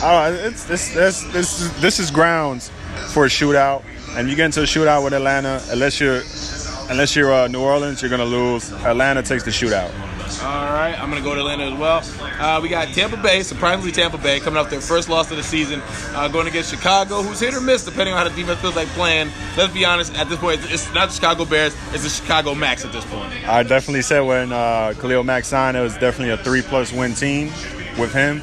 Uh, 0.00 0.34
it's 0.40 0.64
this 0.64 0.94
this 0.94 1.22
this 1.34 1.70
this 1.82 1.98
is 1.98 2.10
grounds 2.10 2.70
for 3.12 3.26
a 3.26 3.28
shootout, 3.28 3.82
and 4.16 4.30
you 4.30 4.36
get 4.36 4.46
into 4.46 4.62
a 4.62 4.64
shootout 4.64 5.04
with 5.04 5.12
Atlanta. 5.12 5.62
Unless 5.68 6.00
you're 6.00 6.22
unless 6.88 7.14
you're 7.14 7.32
uh, 7.32 7.48
New 7.48 7.60
Orleans, 7.60 8.02
you're 8.02 8.10
gonna 8.10 8.24
lose. 8.24 8.72
Atlanta 8.72 9.22
takes 9.22 9.44
the 9.44 9.50
shootout. 9.50 9.92
All 10.42 10.72
right, 10.72 10.94
I'm 11.00 11.08
gonna 11.08 11.22
go 11.22 11.34
to 11.34 11.40
Atlanta 11.40 11.64
as 11.72 11.78
well. 11.78 12.02
Uh, 12.38 12.60
we 12.60 12.68
got 12.68 12.88
Tampa 12.88 13.16
Bay, 13.16 13.42
surprisingly 13.42 13.90
Tampa 13.92 14.18
Bay, 14.18 14.40
coming 14.40 14.58
off 14.58 14.70
their 14.70 14.80
first 14.80 15.08
loss 15.08 15.30
of 15.30 15.36
the 15.36 15.42
season, 15.42 15.80
uh, 16.14 16.28
going 16.28 16.46
against 16.46 16.70
Chicago, 16.70 17.22
who's 17.22 17.40
hit 17.40 17.54
or 17.54 17.60
miss 17.60 17.84
depending 17.84 18.14
on 18.14 18.18
how 18.18 18.28
the 18.28 18.36
defense 18.36 18.60
feels 18.60 18.76
like 18.76 18.88
playing. 18.88 19.30
Let's 19.56 19.72
be 19.72 19.84
honest, 19.84 20.14
at 20.14 20.28
this 20.28 20.38
point, 20.38 20.60
it's 20.64 20.92
not 20.92 21.08
the 21.08 21.14
Chicago 21.14 21.44
Bears, 21.44 21.74
it's 21.92 22.04
the 22.04 22.10
Chicago 22.10 22.54
Max 22.54 22.84
at 22.84 22.92
this 22.92 23.04
point. 23.06 23.32
I 23.48 23.62
definitely 23.62 24.02
said 24.02 24.20
when 24.20 24.52
uh, 24.52 24.94
Khalil 25.00 25.24
Mack 25.24 25.44
signed, 25.44 25.76
it 25.76 25.80
was 25.80 25.94
definitely 25.94 26.30
a 26.30 26.36
three 26.38 26.62
plus 26.62 26.92
win 26.92 27.14
team 27.14 27.48
with 27.98 28.12
him. 28.12 28.42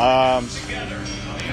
Um, 0.00 0.48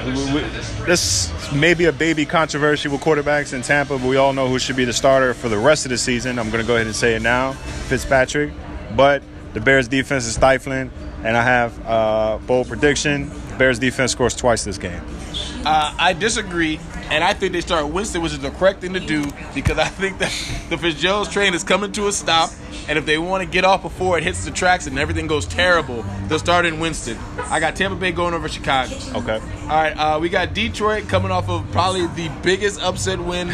we- 0.05 0.85
this 0.85 1.31
may 1.53 1.73
be 1.73 1.85
a 1.85 1.91
baby 1.91 2.25
controversy 2.25 2.87
with 2.89 3.01
quarterbacks 3.01 3.53
in 3.53 3.61
Tampa, 3.61 3.97
but 3.97 4.07
we 4.07 4.17
all 4.17 4.33
know 4.33 4.47
who 4.47 4.59
should 4.59 4.75
be 4.75 4.85
the 4.85 4.93
starter 4.93 5.33
for 5.33 5.49
the 5.49 5.57
rest 5.57 5.85
of 5.85 5.89
the 5.89 5.97
season. 5.97 6.37
I'm 6.39 6.49
going 6.49 6.61
to 6.63 6.67
go 6.67 6.75
ahead 6.75 6.87
and 6.87 6.95
say 6.95 7.15
it 7.15 7.21
now 7.21 7.53
Fitzpatrick. 7.87 8.51
But 8.95 9.23
the 9.53 9.59
Bears 9.61 9.87
defense 9.87 10.25
is 10.25 10.35
stifling, 10.35 10.91
and 11.23 11.35
I 11.35 11.43
have 11.43 11.77
a 11.85 12.39
bold 12.45 12.67
prediction 12.67 13.31
Bears 13.57 13.79
defense 13.79 14.11
scores 14.11 14.35
twice 14.35 14.63
this 14.63 14.77
game. 14.77 15.01
Uh, 15.65 15.93
I 15.97 16.13
disagree, 16.13 16.79
and 17.09 17.23
I 17.23 17.33
think 17.33 17.53
they 17.53 17.61
start 17.61 17.87
Winston, 17.89 18.21
which 18.21 18.33
is 18.33 18.39
the 18.39 18.51
correct 18.51 18.81
thing 18.81 18.93
to 18.93 18.99
do 18.99 19.25
because 19.53 19.77
I 19.77 19.87
think 19.87 20.17
that 20.19 20.29
the 20.69 20.77
Fitzgerald's 20.77 21.29
train 21.29 21.53
is 21.53 21.63
coming 21.63 21.91
to 21.93 22.07
a 22.07 22.11
stop, 22.11 22.51
and 22.87 22.97
if 22.97 23.05
they 23.05 23.17
want 23.17 23.43
to 23.43 23.49
get 23.49 23.65
off 23.65 23.81
before 23.81 24.17
it 24.17 24.23
hits 24.23 24.45
the 24.45 24.51
tracks 24.51 24.87
and 24.87 24.97
everything 24.97 25.27
goes 25.27 25.45
terrible, 25.45 26.03
they'll 26.27 26.39
start 26.39 26.65
in 26.65 26.79
Winston. 26.79 27.17
I 27.45 27.59
got 27.59 27.75
Tampa 27.75 27.95
Bay 27.95 28.11
going 28.11 28.33
over 28.33 28.49
Chicago. 28.49 28.95
Okay. 29.15 29.39
All 29.63 29.67
right, 29.67 29.91
uh, 29.91 30.19
we 30.19 30.29
got 30.29 30.53
Detroit 30.53 31.07
coming 31.07 31.31
off 31.31 31.49
of 31.49 31.69
probably 31.71 32.07
the 32.07 32.31
biggest 32.41 32.81
upset 32.81 33.19
win 33.19 33.49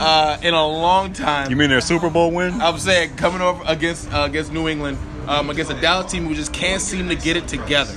uh, 0.00 0.38
in 0.42 0.54
a 0.54 0.66
long 0.66 1.12
time. 1.12 1.50
You 1.50 1.56
mean 1.56 1.70
their 1.70 1.80
Super 1.80 2.10
Bowl 2.10 2.30
win? 2.30 2.60
I'm 2.60 2.78
saying 2.78 3.16
coming 3.16 3.40
over 3.40 3.62
against 3.66 4.12
uh, 4.12 4.22
against 4.22 4.52
New 4.52 4.68
England, 4.68 4.98
um, 5.26 5.50
against 5.50 5.70
a 5.70 5.80
Dallas 5.80 6.10
team 6.10 6.26
who 6.26 6.34
just 6.34 6.52
can't 6.52 6.80
seem 6.82 7.08
to 7.08 7.16
get 7.16 7.36
it 7.36 7.48
together. 7.48 7.94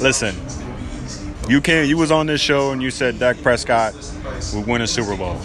Listen, 0.00 0.34
you 1.48 1.60
can 1.60 1.88
You 1.88 1.96
was 1.96 2.10
on 2.10 2.26
this 2.26 2.40
show 2.40 2.72
and 2.72 2.82
you 2.82 2.90
said 2.90 3.18
Dak 3.18 3.40
Prescott 3.42 3.94
would 4.54 4.66
win 4.66 4.82
a 4.82 4.86
Super 4.86 5.16
Bowl. 5.16 5.38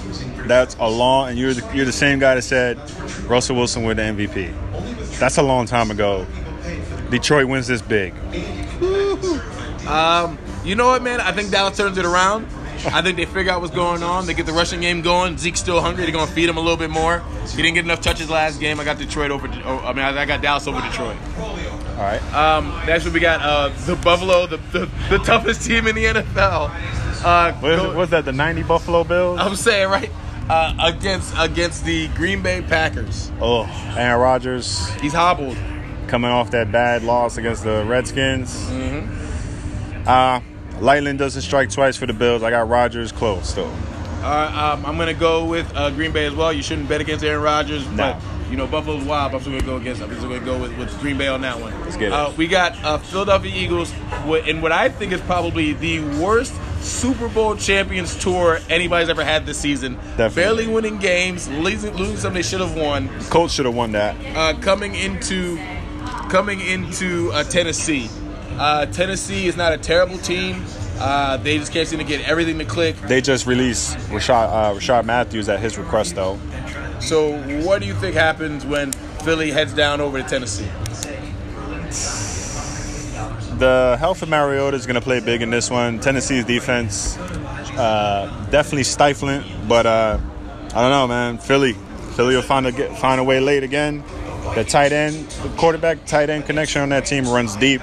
That's 0.48 0.76
a 0.80 0.90
long, 0.90 1.30
and 1.30 1.38
you're 1.38 1.54
the, 1.54 1.76
you're 1.76 1.86
the 1.86 1.92
same 1.92 2.20
guy 2.20 2.36
that 2.36 2.42
said 2.42 2.78
Russell 3.30 3.56
Wilson 3.56 3.84
win 3.84 3.98
the 3.98 4.04
MVP. 4.04 5.20
That's 5.20 5.38
a 5.38 5.44
long 5.44 5.66
time 5.66 5.92
ago. 5.92 6.26
Detroit 7.10 7.48
wins 7.48 7.68
this 7.68 7.82
big. 7.82 8.14
Um, 9.88 10.38
you 10.64 10.76
know 10.76 10.88
what, 10.88 11.04
man? 11.04 11.20
I 11.22 11.32
think 11.32 11.52
Dallas 11.52 11.78
turns 11.78 11.98
it 11.98 12.06
around. 12.06 12.48
I 12.88 13.02
think 13.04 13.18
they 13.18 13.26
figure 13.26 13.52
out 13.52 13.62
what's 13.62 13.76
going 13.76 14.02
on. 14.02 14.26
They 14.26 14.34
get 14.34 14.48
the 14.48 14.54
rushing 14.54 14.82
game 14.82 15.02
going. 15.02 15.38
Zeke's 15.38 15.60
still 15.60 15.82
hungry. 15.82 16.06
They're 16.10 16.26
to 16.26 16.32
feed 16.34 16.50
him 16.50 16.58
a 16.58 16.62
little 16.62 16.78
bit 16.78 16.90
more. 16.90 17.24
He 17.50 17.58
didn't 17.58 17.76
get 17.76 17.86
enough 17.86 18.02
touches 18.02 18.30
last 18.30 18.60
game. 18.60 18.80
I 18.80 18.84
got 18.84 18.98
Detroit 18.98 19.30
over. 19.30 19.48
Oh, 19.66 19.80
I 19.80 19.94
mean, 19.94 20.04
I 20.04 20.26
got 20.26 20.42
Dallas 20.42 20.66
over 20.68 20.82
Detroit. 20.82 21.18
All 22.02 22.08
right. 22.08 22.34
Um, 22.34 22.70
next, 22.88 23.08
we 23.10 23.20
got 23.20 23.42
uh, 23.42 23.70
the 23.86 23.96
Buffalo, 23.96 24.48
the, 24.48 24.58
the 24.72 24.90
the 25.10 25.20
toughest 25.20 25.62
team 25.62 25.86
in 25.86 25.94
the 25.96 26.06
NFL. 26.06 26.72
Uh, 27.24 27.54
What 27.54 27.72
is 27.74 27.96
what's 27.96 28.10
that? 28.12 28.26
The 28.26 28.32
'90 28.34 28.64
Buffalo 28.64 29.04
Bills? 29.04 29.40
I'm 29.40 29.56
saying 29.56 29.88
right 29.90 30.10
uh, 30.50 30.74
against 30.82 31.32
against 31.38 31.86
the 31.86 32.08
Green 32.16 32.42
Bay 32.42 32.64
Packers. 32.64 33.32
Oh, 33.40 33.66
Aaron 33.96 34.20
Rodgers 34.20 34.90
He's 34.96 35.14
hobbled. 35.14 35.56
coming 36.08 36.32
off 36.32 36.50
that 36.52 36.72
bad 36.72 37.04
loss 37.04 37.38
against 37.38 37.64
the 37.64 37.86
Redskins. 37.86 38.56
Uh, 40.08 40.42
Lightning 40.80 41.18
doesn't 41.18 41.44
strike 41.44 41.70
twice 41.70 41.96
for 41.98 42.08
the 42.08 42.14
Bills. 42.14 42.42
I 42.42 42.50
got 42.50 42.68
Rodgers 42.68 43.12
close 43.12 43.48
still. 43.50 43.66
All 43.66 43.72
right, 44.30 44.72
um, 44.74 44.86
I'm 44.88 44.98
gonna 44.98 45.14
go 45.14 45.46
with 45.46 45.72
uh, 45.76 45.92
Green 45.92 46.12
Bay 46.12 46.26
as 46.26 46.34
well. 46.34 46.52
You 46.52 46.64
shouldn't 46.64 46.90
bet 46.90 47.02
against 47.02 47.24
Aaron 47.24 47.44
Rodgers, 47.44 47.88
No. 47.92 48.18
but 48.20 48.22
you 48.52 48.58
know 48.58 48.68
Buffalo's 48.68 49.04
wild. 49.06 49.32
but 49.32 49.38
I'm 49.38 49.42
still 49.44 49.54
gonna 49.54 49.66
go 49.66 49.78
against. 49.78 50.02
them. 50.02 50.12
I'm 50.12 50.18
still 50.18 50.30
gonna 50.30 50.46
go 50.46 50.60
with, 50.62 50.78
with 50.78 51.00
Green 51.00 51.18
Bay 51.18 51.28
on 51.28 51.42
that 51.42 51.60
one. 51.60 51.80
Let's 51.82 51.96
get 51.96 52.08
it. 52.10 52.14
Uh, 52.14 52.32
we 52.38 52.48
got 52.48 52.76
uh, 52.84 52.98
Philadelphia 53.00 53.52
Eagles 53.56 53.92
in 54.46 54.62
what 54.62 54.72
I 54.72 54.90
think 54.90 55.14
is 55.14 55.22
probably 55.22 55.74
the 55.74 56.02
worst 56.22 56.54
Super 56.82 57.30
Bowl 57.30 57.56
champions 57.56 58.18
tour 58.18 58.60
anybody's 58.70 59.10
ever 59.10 59.24
had 59.24 59.46
this 59.46 59.58
season. 59.60 59.96
Definitely. 60.18 60.36
Barely 60.36 60.68
winning 60.68 60.98
games, 60.98 61.48
losing, 61.50 61.96
losing 61.96 62.18
some 62.18 62.34
they 62.34 62.42
should 62.42 62.62
have 62.62 62.76
won. 62.76 63.10
Colts 63.30 63.54
should 63.54 63.66
have 63.66 63.76
won 63.76 63.94
that. 63.94 64.16
Uh, 64.36 64.60
coming 64.60 64.96
into 64.96 65.58
coming 66.30 66.60
into 66.62 67.32
uh, 67.34 67.44
Tennessee. 67.44 68.10
Uh, 68.58 68.86
Tennessee 68.88 69.48
is 69.48 69.56
not 69.56 69.74
a 69.74 69.78
terrible 69.78 70.18
team. 70.18 70.64
Uh, 71.00 71.38
they 71.38 71.58
just 71.58 71.72
can't 71.72 71.88
seem 71.88 71.98
to 72.00 72.06
get 72.06 72.22
everything 72.28 72.60
to 72.60 72.66
click. 72.66 72.96
They 73.02 73.22
just 73.22 73.48
released 73.48 73.98
Rishard, 74.10 74.50
uh, 74.50 74.74
Rishard 74.74 75.06
Matthews 75.06 75.50
at 75.50 75.60
his 75.60 75.78
request, 75.78 76.16
though. 76.16 76.40
So, 77.02 77.38
what 77.66 77.82
do 77.82 77.88
you 77.88 77.94
think 77.96 78.16
happens 78.16 78.66
when 78.66 78.92
Philly 79.24 79.52
heads 79.52 79.74
down 79.74 80.02
over 80.02 80.22
to 80.22 80.28
Tennessee? 80.28 80.70
The 83.58 83.98
health 84.00 84.22
of 84.22 84.30
Mariota 84.30 84.78
is 84.78 84.86
going 84.86 84.96
to 84.96 85.02
play 85.02 85.20
big 85.20 85.42
in 85.42 85.50
this 85.50 85.70
one. 85.70 86.00
Tennessee's 86.00 86.46
defense 86.46 87.18
uh, 87.78 88.28
definitely 88.50 88.84
stifling, 88.84 89.44
but 89.68 89.86
uh, 89.86 90.20
I 90.20 90.82
don't 90.82 90.92
know, 90.92 91.08
man. 91.08 91.38
Philly, 91.38 91.74
Philly 92.16 92.36
will 92.36 92.42
find 92.42 92.68
a 92.68 92.72
get, 92.72 92.98
find 92.98 93.20
a 93.20 93.24
way 93.24 93.40
late 93.40 93.64
again. 93.64 94.04
The 94.56 94.64
tight 94.64 94.92
end, 94.92 95.16
the 95.30 95.50
quarterback 95.50 96.06
tight 96.06 96.30
end 96.30 96.46
connection 96.46 96.82
on 96.82 96.90
that 96.90 97.06
team 97.06 97.26
runs 97.26 97.56
deep. 97.56 97.82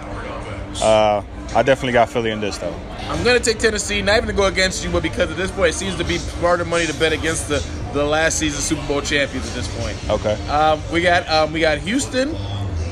Uh, 0.83 1.23
I 1.55 1.63
definitely 1.63 1.93
got 1.93 2.11
Philly 2.11 2.31
in 2.31 2.41
this 2.41 2.59
though. 2.59 2.75
I'm 3.09 3.25
going 3.25 3.41
to 3.41 3.45
take 3.45 3.59
Tennessee, 3.59 4.03
not 4.03 4.19
even 4.19 4.29
to 4.29 4.35
go 4.35 4.47
against 4.47 4.85
you, 4.85 4.91
but 4.91 5.03
because 5.03 5.31
at 5.31 5.37
this 5.37 5.51
point 5.51 5.71
it 5.71 5.75
seems 5.75 5.97
to 5.97 6.05
be 6.05 6.19
smarter 6.19 6.65
money 6.65 6.87
to 6.87 6.95
bet 6.95 7.13
against 7.13 7.49
the, 7.49 7.65
the 7.93 8.05
last 8.05 8.39
season 8.39 8.61
Super 8.61 8.87
Bowl 8.87 9.01
champions 9.01 9.49
at 9.49 9.55
this 9.55 9.81
point. 9.81 9.97
Okay. 10.11 10.35
Um, 10.49 10.81
we 10.93 11.01
got 11.01 11.29
um, 11.29 11.53
we 11.53 11.61
got 11.61 11.79
Houston 11.79 12.35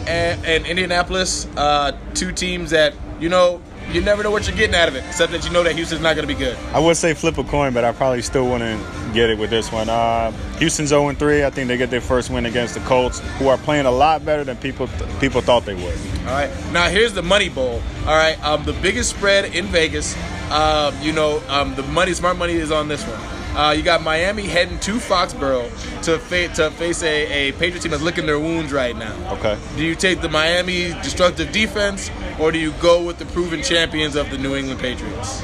and, 0.06 0.44
and 0.44 0.66
Indianapolis, 0.66 1.46
uh, 1.56 1.96
two 2.14 2.32
teams 2.32 2.70
that 2.70 2.94
you 3.20 3.28
know 3.28 3.60
you 3.92 4.00
never 4.00 4.22
know 4.22 4.30
what 4.30 4.46
you're 4.48 4.56
getting 4.56 4.74
out 4.74 4.88
of 4.88 4.96
it, 4.96 5.04
except 5.06 5.32
that 5.32 5.44
you 5.44 5.52
know 5.52 5.62
that 5.62 5.74
Houston's 5.76 6.00
not 6.00 6.16
going 6.16 6.26
to 6.26 6.34
be 6.34 6.38
good. 6.38 6.56
I 6.72 6.80
would 6.80 6.96
say 6.96 7.14
flip 7.14 7.38
a 7.38 7.44
coin, 7.44 7.72
but 7.72 7.84
I 7.84 7.92
probably 7.92 8.22
still 8.22 8.48
wouldn't 8.50 8.82
get 9.14 9.30
it 9.30 9.38
with 9.38 9.50
this 9.50 9.70
one. 9.70 9.88
Uh, 9.88 10.32
Houston's 10.58 10.88
0 10.88 11.12
3. 11.12 11.44
I 11.44 11.50
think 11.50 11.68
they 11.68 11.76
get 11.76 11.90
their 11.90 12.00
first 12.00 12.30
win 12.30 12.46
against 12.46 12.74
the 12.74 12.80
Colts, 12.80 13.20
who 13.38 13.48
are 13.48 13.58
playing 13.58 13.86
a 13.86 13.90
lot 13.90 14.24
better 14.24 14.44
than 14.44 14.56
people 14.56 14.88
people 15.20 15.40
thought 15.40 15.64
they 15.64 15.74
would. 15.74 15.98
All 16.20 16.32
right. 16.32 16.50
Now 16.72 16.88
here's 16.88 17.12
the 17.12 17.22
money 17.22 17.48
bowl. 17.48 17.80
All 18.06 18.16
right. 18.16 18.42
Um, 18.44 18.64
the 18.64 18.72
biggest 18.74 19.10
spread 19.10 19.54
in 19.54 19.66
Vegas. 19.66 20.16
Um, 20.50 20.94
you 21.00 21.12
know, 21.12 21.42
um, 21.48 21.74
the 21.74 21.82
money, 21.82 22.12
smart 22.12 22.36
money 22.36 22.54
is 22.54 22.70
on 22.70 22.88
this 22.88 23.04
one. 23.04 23.35
Uh, 23.56 23.72
you 23.72 23.82
got 23.82 24.02
Miami 24.02 24.42
heading 24.42 24.78
to 24.80 24.98
Foxborough 24.98 25.70
to, 26.02 26.18
fa- 26.18 26.48
to 26.56 26.70
face 26.72 27.02
a, 27.02 27.48
a 27.48 27.52
Patriot 27.52 27.80
team 27.80 27.90
that's 27.90 28.02
licking 28.02 28.26
their 28.26 28.38
wounds 28.38 28.70
right 28.70 28.94
now. 28.94 29.14
Okay. 29.38 29.58
Do 29.76 29.84
you 29.84 29.94
take 29.94 30.20
the 30.20 30.28
Miami 30.28 30.88
destructive 31.02 31.52
defense, 31.52 32.10
or 32.38 32.52
do 32.52 32.58
you 32.58 32.72
go 32.82 33.02
with 33.02 33.16
the 33.16 33.24
proven 33.24 33.62
champions 33.62 34.14
of 34.14 34.30
the 34.30 34.36
New 34.36 34.54
England 34.54 34.78
Patriots? 34.80 35.42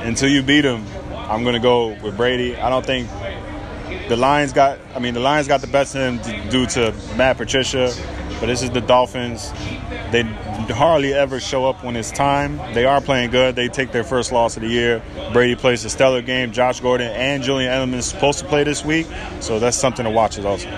Until 0.00 0.28
you 0.28 0.42
beat 0.42 0.62
them, 0.62 0.84
I'm 1.12 1.44
gonna 1.44 1.60
go 1.60 1.94
with 2.02 2.16
Brady. 2.16 2.56
I 2.56 2.70
don't 2.70 2.84
think 2.84 3.08
the 4.08 4.16
Lions 4.16 4.52
got. 4.52 4.80
I 4.94 4.98
mean, 4.98 5.14
the 5.14 5.20
Lions 5.20 5.46
got 5.46 5.60
the 5.60 5.66
best 5.68 5.94
of 5.94 6.00
them 6.00 6.48
due 6.50 6.66
to 6.66 6.92
Matt 7.16 7.36
Patricia, 7.36 7.92
but 8.40 8.46
this 8.46 8.62
is 8.62 8.70
the 8.70 8.80
Dolphins. 8.80 9.52
They 10.10 10.22
hardly 10.70 11.14
ever 11.14 11.40
show 11.40 11.66
up 11.66 11.84
when 11.84 11.96
it's 11.96 12.10
time. 12.10 12.56
They 12.74 12.84
are 12.84 13.00
playing 13.00 13.30
good. 13.30 13.56
They 13.56 13.68
take 13.68 13.92
their 13.92 14.04
first 14.04 14.32
loss 14.32 14.56
of 14.56 14.62
the 14.62 14.68
year. 14.68 15.02
Brady 15.32 15.56
plays 15.56 15.84
a 15.84 15.90
stellar 15.90 16.22
game. 16.22 16.52
Josh 16.52 16.80
Gordon 16.80 17.10
and 17.12 17.42
Julian 17.42 17.70
Edelman 17.70 17.98
is 17.98 18.06
supposed 18.06 18.38
to 18.40 18.44
play 18.46 18.64
this 18.64 18.84
week, 18.84 19.06
so 19.40 19.58
that's 19.58 19.76
something 19.76 20.04
to 20.04 20.10
watch. 20.10 20.38
As 20.38 20.44
also. 20.44 20.68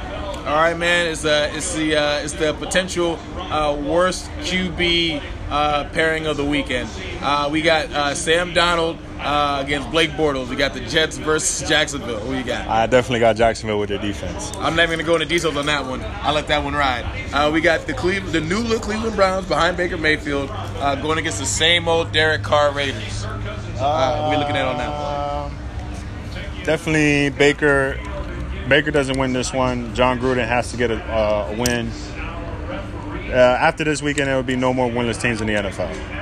All 0.49 0.55
right, 0.55 0.77
man. 0.77 1.07
It's 1.07 1.23
the 1.23 1.51
it's 1.55 1.75
the 1.75 1.97
uh, 1.97 2.21
it's 2.21 2.33
the 2.33 2.55
potential 2.55 3.19
uh, 3.37 3.77
worst 3.77 4.31
QB 4.41 5.23
uh, 5.51 5.85
pairing 5.91 6.27
of 6.27 6.37
the 6.37 6.45
weekend. 6.45 6.89
Uh, 7.21 7.49
we 7.51 7.63
got 7.63 7.87
uh, 7.91 8.15
Sam 8.15 8.55
Darnold 8.55 8.99
uh, 9.19 9.63
against 9.65 9.91
Blake 9.91 10.11
Bortles. 10.11 10.49
We 10.49 10.57
got 10.57 10.73
the 10.73 10.81
Jets 10.81 11.19
versus 11.19 11.69
Jacksonville. 11.69 12.21
Who 12.21 12.37
you 12.37 12.45
got? 12.45 12.69
I 12.69 12.87
definitely 12.87 13.21
got 13.21 13.37
Jacksonville 13.37 13.79
with 13.79 13.89
their 13.89 13.99
defense. 13.99 14.53
I'm 14.57 14.77
not 14.77 14.85
even 14.85 14.99
gonna 14.99 15.03
go 15.07 15.15
into 15.15 15.27
details 15.27 15.57
on 15.57 15.67
that 15.67 15.85
one. 15.85 16.03
I'll 16.23 16.35
let 16.35 16.47
that 16.49 16.63
one 16.63 16.75
ride. 16.75 17.05
Uh, 17.33 17.51
we 17.53 17.61
got 17.61 17.87
the 17.87 17.93
Cleveland, 17.93 18.33
the 18.33 18.41
new 18.41 18.61
look 18.61 18.83
Cleveland 18.83 19.17
Browns 19.17 19.47
behind 19.47 19.77
Baker 19.77 19.99
Mayfield, 19.99 20.49
uh, 20.51 20.95
going 20.97 21.19
against 21.19 21.41
the 21.41 21.47
same 21.47 21.89
old 21.89 22.13
Derek 22.13 22.43
Carr 22.43 22.73
Raiders. 22.73 23.25
Uh, 23.25 24.29
we 24.31 24.37
looking 24.37 24.57
at 24.57 24.65
on 24.65 24.79
that 24.79 25.51
one? 25.51 25.53
Um, 25.53 26.65
definitely 26.65 27.31
Baker. 27.31 27.99
Baker 28.69 28.91
doesn't 28.91 29.19
win 29.19 29.33
this 29.33 29.53
one. 29.53 29.95
Jon 29.95 30.21
Gruden 30.21 30.47
has 30.47 30.71
to 30.71 30.77
get 30.77 30.91
a, 30.91 30.97
uh, 30.97 31.53
a 31.53 31.59
win. 31.59 31.91
Uh, 33.31 33.35
after 33.35 33.85
this 33.85 34.03
weekend, 34.03 34.29
there 34.29 34.37
will 34.37 34.43
be 34.43 34.57
no 34.57 34.73
more 34.73 34.89
winless 34.89 35.21
teams 35.21 35.41
in 35.41 35.47
the 35.47 35.55
NFL. 35.55 36.18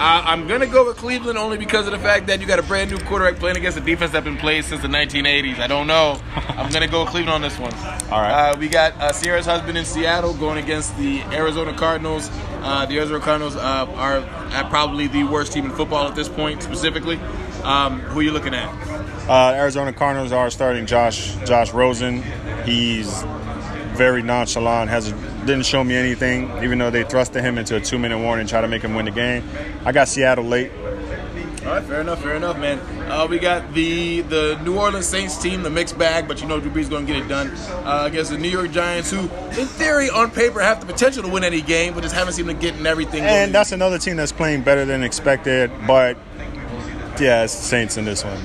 Uh, 0.00 0.22
I'm 0.24 0.46
gonna 0.46 0.66
go 0.66 0.86
with 0.86 0.96
Cleveland 0.96 1.36
only 1.36 1.58
because 1.58 1.84
of 1.84 1.92
the 1.92 1.98
fact 1.98 2.26
that 2.28 2.40
you 2.40 2.46
got 2.46 2.58
a 2.58 2.62
brand 2.62 2.90
new 2.90 2.98
quarterback 3.00 3.38
playing 3.38 3.58
against 3.58 3.76
a 3.76 3.82
defense 3.82 4.12
that's 4.12 4.24
been 4.24 4.38
played 4.38 4.64
since 4.64 4.80
the 4.80 4.88
1980s. 4.88 5.58
I 5.58 5.66
don't 5.66 5.86
know. 5.86 6.18
I'm 6.34 6.72
gonna 6.72 6.88
go 6.88 7.02
with 7.02 7.10
Cleveland 7.10 7.34
on 7.34 7.42
this 7.42 7.58
one. 7.58 7.74
All 8.10 8.22
right. 8.22 8.52
Uh, 8.52 8.56
we 8.58 8.70
got 8.70 8.94
uh, 8.98 9.12
Ciara's 9.12 9.44
husband 9.44 9.76
in 9.76 9.84
Seattle 9.84 10.32
going 10.32 10.56
against 10.56 10.96
the 10.96 11.20
Arizona 11.24 11.74
Cardinals. 11.76 12.30
Uh, 12.62 12.86
the 12.86 12.96
Arizona 12.96 13.20
Cardinals 13.20 13.56
uh, 13.56 13.60
are 13.94 14.22
probably 14.70 15.06
the 15.06 15.24
worst 15.24 15.52
team 15.52 15.66
in 15.66 15.70
football 15.70 16.08
at 16.08 16.14
this 16.14 16.30
point, 16.30 16.62
specifically. 16.62 17.16
Um, 17.62 18.00
who 18.00 18.20
are 18.20 18.22
you 18.22 18.32
looking 18.32 18.54
at? 18.54 18.68
Uh, 19.28 19.52
Arizona 19.54 19.92
Cardinals 19.92 20.32
are 20.32 20.48
starting 20.48 20.86
Josh 20.86 21.34
Josh 21.44 21.74
Rosen. 21.74 22.22
He's 22.64 23.22
very 24.00 24.22
nonchalant. 24.22 24.88
Has 24.88 25.12
didn't 25.40 25.66
show 25.66 25.84
me 25.84 25.94
anything, 25.94 26.50
even 26.64 26.78
though 26.78 26.88
they 26.88 27.04
thrusted 27.04 27.42
him 27.42 27.58
into 27.58 27.76
a 27.76 27.80
two 27.82 27.98
minute 27.98 28.18
warning, 28.18 28.46
try 28.46 28.62
to 28.62 28.66
make 28.66 28.80
him 28.80 28.94
win 28.94 29.04
the 29.04 29.10
game. 29.10 29.46
I 29.84 29.92
got 29.92 30.08
Seattle 30.08 30.44
late. 30.44 30.72
All 30.72 31.66
right, 31.66 31.82
fair 31.82 32.00
enough, 32.00 32.22
fair 32.22 32.34
enough, 32.34 32.58
man. 32.58 32.78
Uh, 33.10 33.26
we 33.26 33.38
got 33.38 33.74
the 33.74 34.22
the 34.22 34.58
New 34.64 34.78
Orleans 34.78 35.04
Saints 35.04 35.36
team, 35.36 35.62
the 35.62 35.68
mixed 35.68 35.98
bag, 35.98 36.26
but 36.26 36.40
you 36.40 36.48
know 36.48 36.58
Drew 36.58 36.70
Brees 36.70 36.88
going 36.88 37.06
to 37.06 37.12
get 37.12 37.22
it 37.22 37.28
done 37.28 37.50
uh, 37.84 38.04
against 38.06 38.30
the 38.30 38.38
New 38.38 38.48
York 38.48 38.70
Giants, 38.70 39.10
who, 39.10 39.20
in 39.20 39.66
theory, 39.66 40.08
on 40.08 40.30
paper, 40.30 40.60
have 40.60 40.80
the 40.80 40.90
potential 40.90 41.22
to 41.22 41.28
win 41.28 41.44
any 41.44 41.60
game, 41.60 41.92
but 41.92 42.02
just 42.02 42.14
haven't 42.14 42.32
seemed 42.32 42.48
to 42.48 42.54
get 42.54 42.78
in 42.78 42.86
everything. 42.86 43.22
And 43.22 43.54
that's 43.54 43.72
another 43.72 43.98
team 43.98 44.16
that's 44.16 44.32
playing 44.32 44.62
better 44.62 44.86
than 44.86 45.04
expected, 45.04 45.70
but 45.86 46.16
yeah, 47.20 47.44
it's 47.44 47.54
the 47.54 47.64
Saints 47.64 47.98
in 47.98 48.06
this 48.06 48.24
one. 48.24 48.40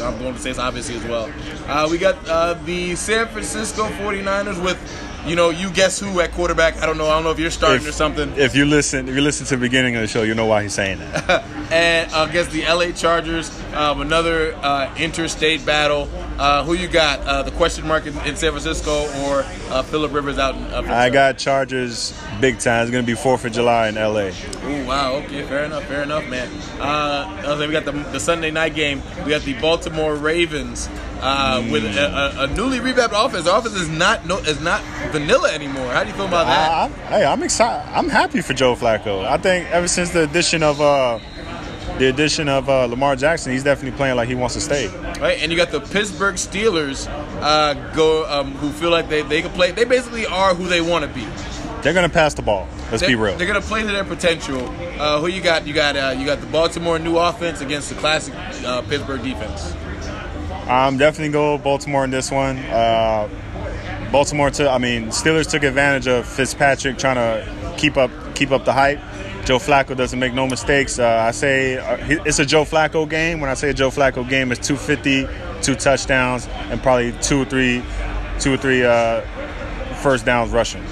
I'm 0.00 0.18
going 0.18 0.34
to 0.34 0.38
say 0.38 0.44
Saints 0.50 0.58
obviously 0.58 0.96
as 0.96 1.04
well. 1.04 1.32
Uh, 1.66 1.88
we 1.90 1.98
got 1.98 2.16
uh, 2.28 2.54
the 2.64 2.94
San 2.96 3.28
Francisco 3.28 3.84
49ers 3.84 4.62
with, 4.62 4.78
you 5.26 5.36
know, 5.36 5.50
you 5.50 5.70
guess 5.70 5.98
who 5.98 6.20
at 6.20 6.32
quarterback. 6.32 6.76
I 6.78 6.86
don't 6.86 6.98
know. 6.98 7.06
I 7.06 7.14
don't 7.14 7.24
know 7.24 7.30
if 7.30 7.38
you're 7.38 7.50
starting 7.50 7.86
or 7.86 7.92
something. 7.92 8.32
If 8.36 8.54
you 8.54 8.64
listen, 8.64 9.08
if 9.08 9.14
you 9.14 9.20
listen 9.20 9.46
to 9.46 9.56
the 9.56 9.60
beginning 9.60 9.96
of 9.96 10.02
the 10.02 10.08
show, 10.08 10.22
you 10.22 10.34
know 10.34 10.46
why 10.46 10.62
he's 10.62 10.74
saying 10.74 10.98
that. 10.98 11.44
and 11.70 12.12
uh, 12.12 12.26
against 12.28 12.50
the 12.50 12.62
LA 12.62 12.92
Chargers, 12.92 13.50
um, 13.74 14.00
another 14.00 14.54
uh, 14.56 14.94
interstate 14.96 15.64
battle. 15.64 16.08
Uh, 16.38 16.64
who 16.64 16.72
you 16.72 16.88
got? 16.88 17.20
Uh, 17.20 17.42
the 17.42 17.50
question 17.52 17.86
mark 17.86 18.06
in, 18.06 18.16
in 18.20 18.36
San 18.36 18.50
Francisco 18.52 19.02
or 19.24 19.44
uh, 19.70 19.82
Philip 19.82 20.12
Rivers 20.12 20.38
out 20.38 20.54
in? 20.54 20.64
Up 20.64 20.84
in 20.84 20.90
I 20.90 21.10
got 21.10 21.38
Chargers 21.38 22.18
big 22.40 22.58
time. 22.58 22.82
It's 22.82 22.90
gonna 22.90 23.02
be 23.02 23.14
Fourth 23.14 23.44
of 23.44 23.52
July 23.52 23.88
in 23.88 23.96
LA. 23.96 24.30
Ooh, 24.64 24.86
wow. 24.86 25.14
Okay, 25.16 25.42
fair 25.42 25.64
enough. 25.64 25.84
Fair 25.84 26.02
enough, 26.02 26.26
man. 26.28 26.48
Uh, 26.80 27.66
we 27.66 27.72
got 27.72 27.84
the, 27.84 27.92
the 27.92 28.20
Sunday 28.20 28.50
night 28.50 28.74
game. 28.74 29.02
We 29.24 29.30
got 29.30 29.42
the 29.42 29.54
Baltimore 29.60 30.14
Ravens 30.14 30.88
uh, 31.20 31.62
with 31.70 31.84
a, 31.84 32.40
a, 32.40 32.44
a 32.44 32.46
newly 32.48 32.80
revamped 32.80 33.14
offense. 33.16 33.44
The 33.44 33.54
offense 33.56 33.74
is 33.74 33.88
not 33.88 34.26
no, 34.26 34.38
is 34.38 34.60
not 34.60 34.82
vanilla 35.12 35.50
anymore. 35.52 35.92
How 35.92 36.02
do 36.02 36.08
you 36.10 36.16
feel 36.16 36.26
about 36.26 36.46
that? 36.46 36.70
I, 36.70 36.84
I'm, 36.84 36.92
hey, 37.12 37.24
I'm 37.24 37.42
excited. 37.42 37.88
I'm 37.92 38.08
happy 38.08 38.40
for 38.40 38.54
Joe 38.54 38.74
Flacco. 38.74 39.24
I 39.24 39.36
think 39.38 39.68
ever 39.70 39.88
since 39.88 40.10
the 40.10 40.24
addition 40.24 40.62
of 40.62 40.80
uh, 40.80 41.18
the 41.98 42.08
addition 42.08 42.48
of 42.48 42.68
uh, 42.68 42.86
Lamar 42.86 43.16
Jackson, 43.16 43.52
he's 43.52 43.64
definitely 43.64 43.96
playing 43.96 44.16
like 44.16 44.28
he 44.28 44.34
wants 44.34 44.54
to 44.54 44.60
stay. 44.60 44.88
right? 45.20 45.38
And 45.42 45.50
you 45.52 45.56
got 45.58 45.70
the 45.70 45.80
Pittsburgh 45.80 46.36
Steelers, 46.36 47.06
uh, 47.42 47.74
go 47.94 48.24
um, 48.30 48.52
who 48.52 48.70
feel 48.70 48.90
like 48.90 49.08
they, 49.08 49.22
they 49.22 49.42
can 49.42 49.50
play. 49.50 49.70
They 49.72 49.84
basically 49.84 50.24
are 50.26 50.54
who 50.54 50.66
they 50.66 50.80
want 50.80 51.04
to 51.04 51.10
be. 51.12 51.26
They're 51.82 51.94
gonna 51.94 52.10
pass 52.10 52.34
the 52.34 52.42
ball. 52.42 52.68
Let's 52.90 53.00
They, 53.00 53.08
be 53.08 53.14
real. 53.14 53.38
They're 53.38 53.46
gonna 53.46 53.62
play 53.62 53.80
to 53.80 53.86
their 53.86 54.04
potential. 54.04 54.68
Uh, 55.00 55.18
who 55.18 55.28
you 55.28 55.40
got? 55.40 55.66
You 55.66 55.72
got 55.72 55.96
uh, 55.96 56.14
you 56.18 56.26
got 56.26 56.40
the 56.40 56.46
Baltimore 56.46 56.98
new 56.98 57.16
offense 57.16 57.62
against 57.62 57.88
the 57.88 57.94
classic 57.94 58.34
uh, 58.66 58.82
Pittsburgh 58.82 59.22
defense. 59.22 59.72
I'm 60.70 60.98
definitely 60.98 61.32
going 61.32 61.60
Baltimore 61.62 62.04
in 62.04 62.10
this 62.10 62.30
one. 62.30 62.56
Uh, 62.58 63.28
Baltimore 64.12 64.50
took. 64.50 64.68
I 64.68 64.78
mean, 64.78 65.08
Steelers 65.08 65.50
took 65.50 65.64
advantage 65.64 66.06
of 66.06 66.26
Fitzpatrick 66.26 66.96
trying 66.96 67.16
to 67.16 67.76
keep 67.76 67.96
up 67.96 68.10
keep 68.36 68.52
up 68.52 68.64
the 68.64 68.72
hype. 68.72 69.00
Joe 69.44 69.58
Flacco 69.58 69.96
doesn't 69.96 70.18
make 70.18 70.32
no 70.32 70.46
mistakes. 70.46 71.00
Uh, 71.00 71.24
I 71.26 71.32
say 71.32 71.76
uh, 71.76 72.20
it's 72.24 72.38
a 72.38 72.46
Joe 72.46 72.64
Flacco 72.64 73.08
game. 73.08 73.40
When 73.40 73.50
I 73.50 73.54
say 73.54 73.70
a 73.70 73.74
Joe 73.74 73.90
Flacco 73.90 74.28
game, 74.28 74.52
it's 74.52 74.64
250, 74.64 75.26
two 75.60 75.74
touchdowns, 75.74 76.46
and 76.46 76.80
probably 76.80 77.12
two 77.20 77.42
or 77.42 77.44
three, 77.46 77.82
two 78.38 78.54
or 78.54 78.56
three 78.56 78.84
uh, 78.84 79.22
first 79.96 80.24
downs 80.24 80.52
rushing. 80.52 80.84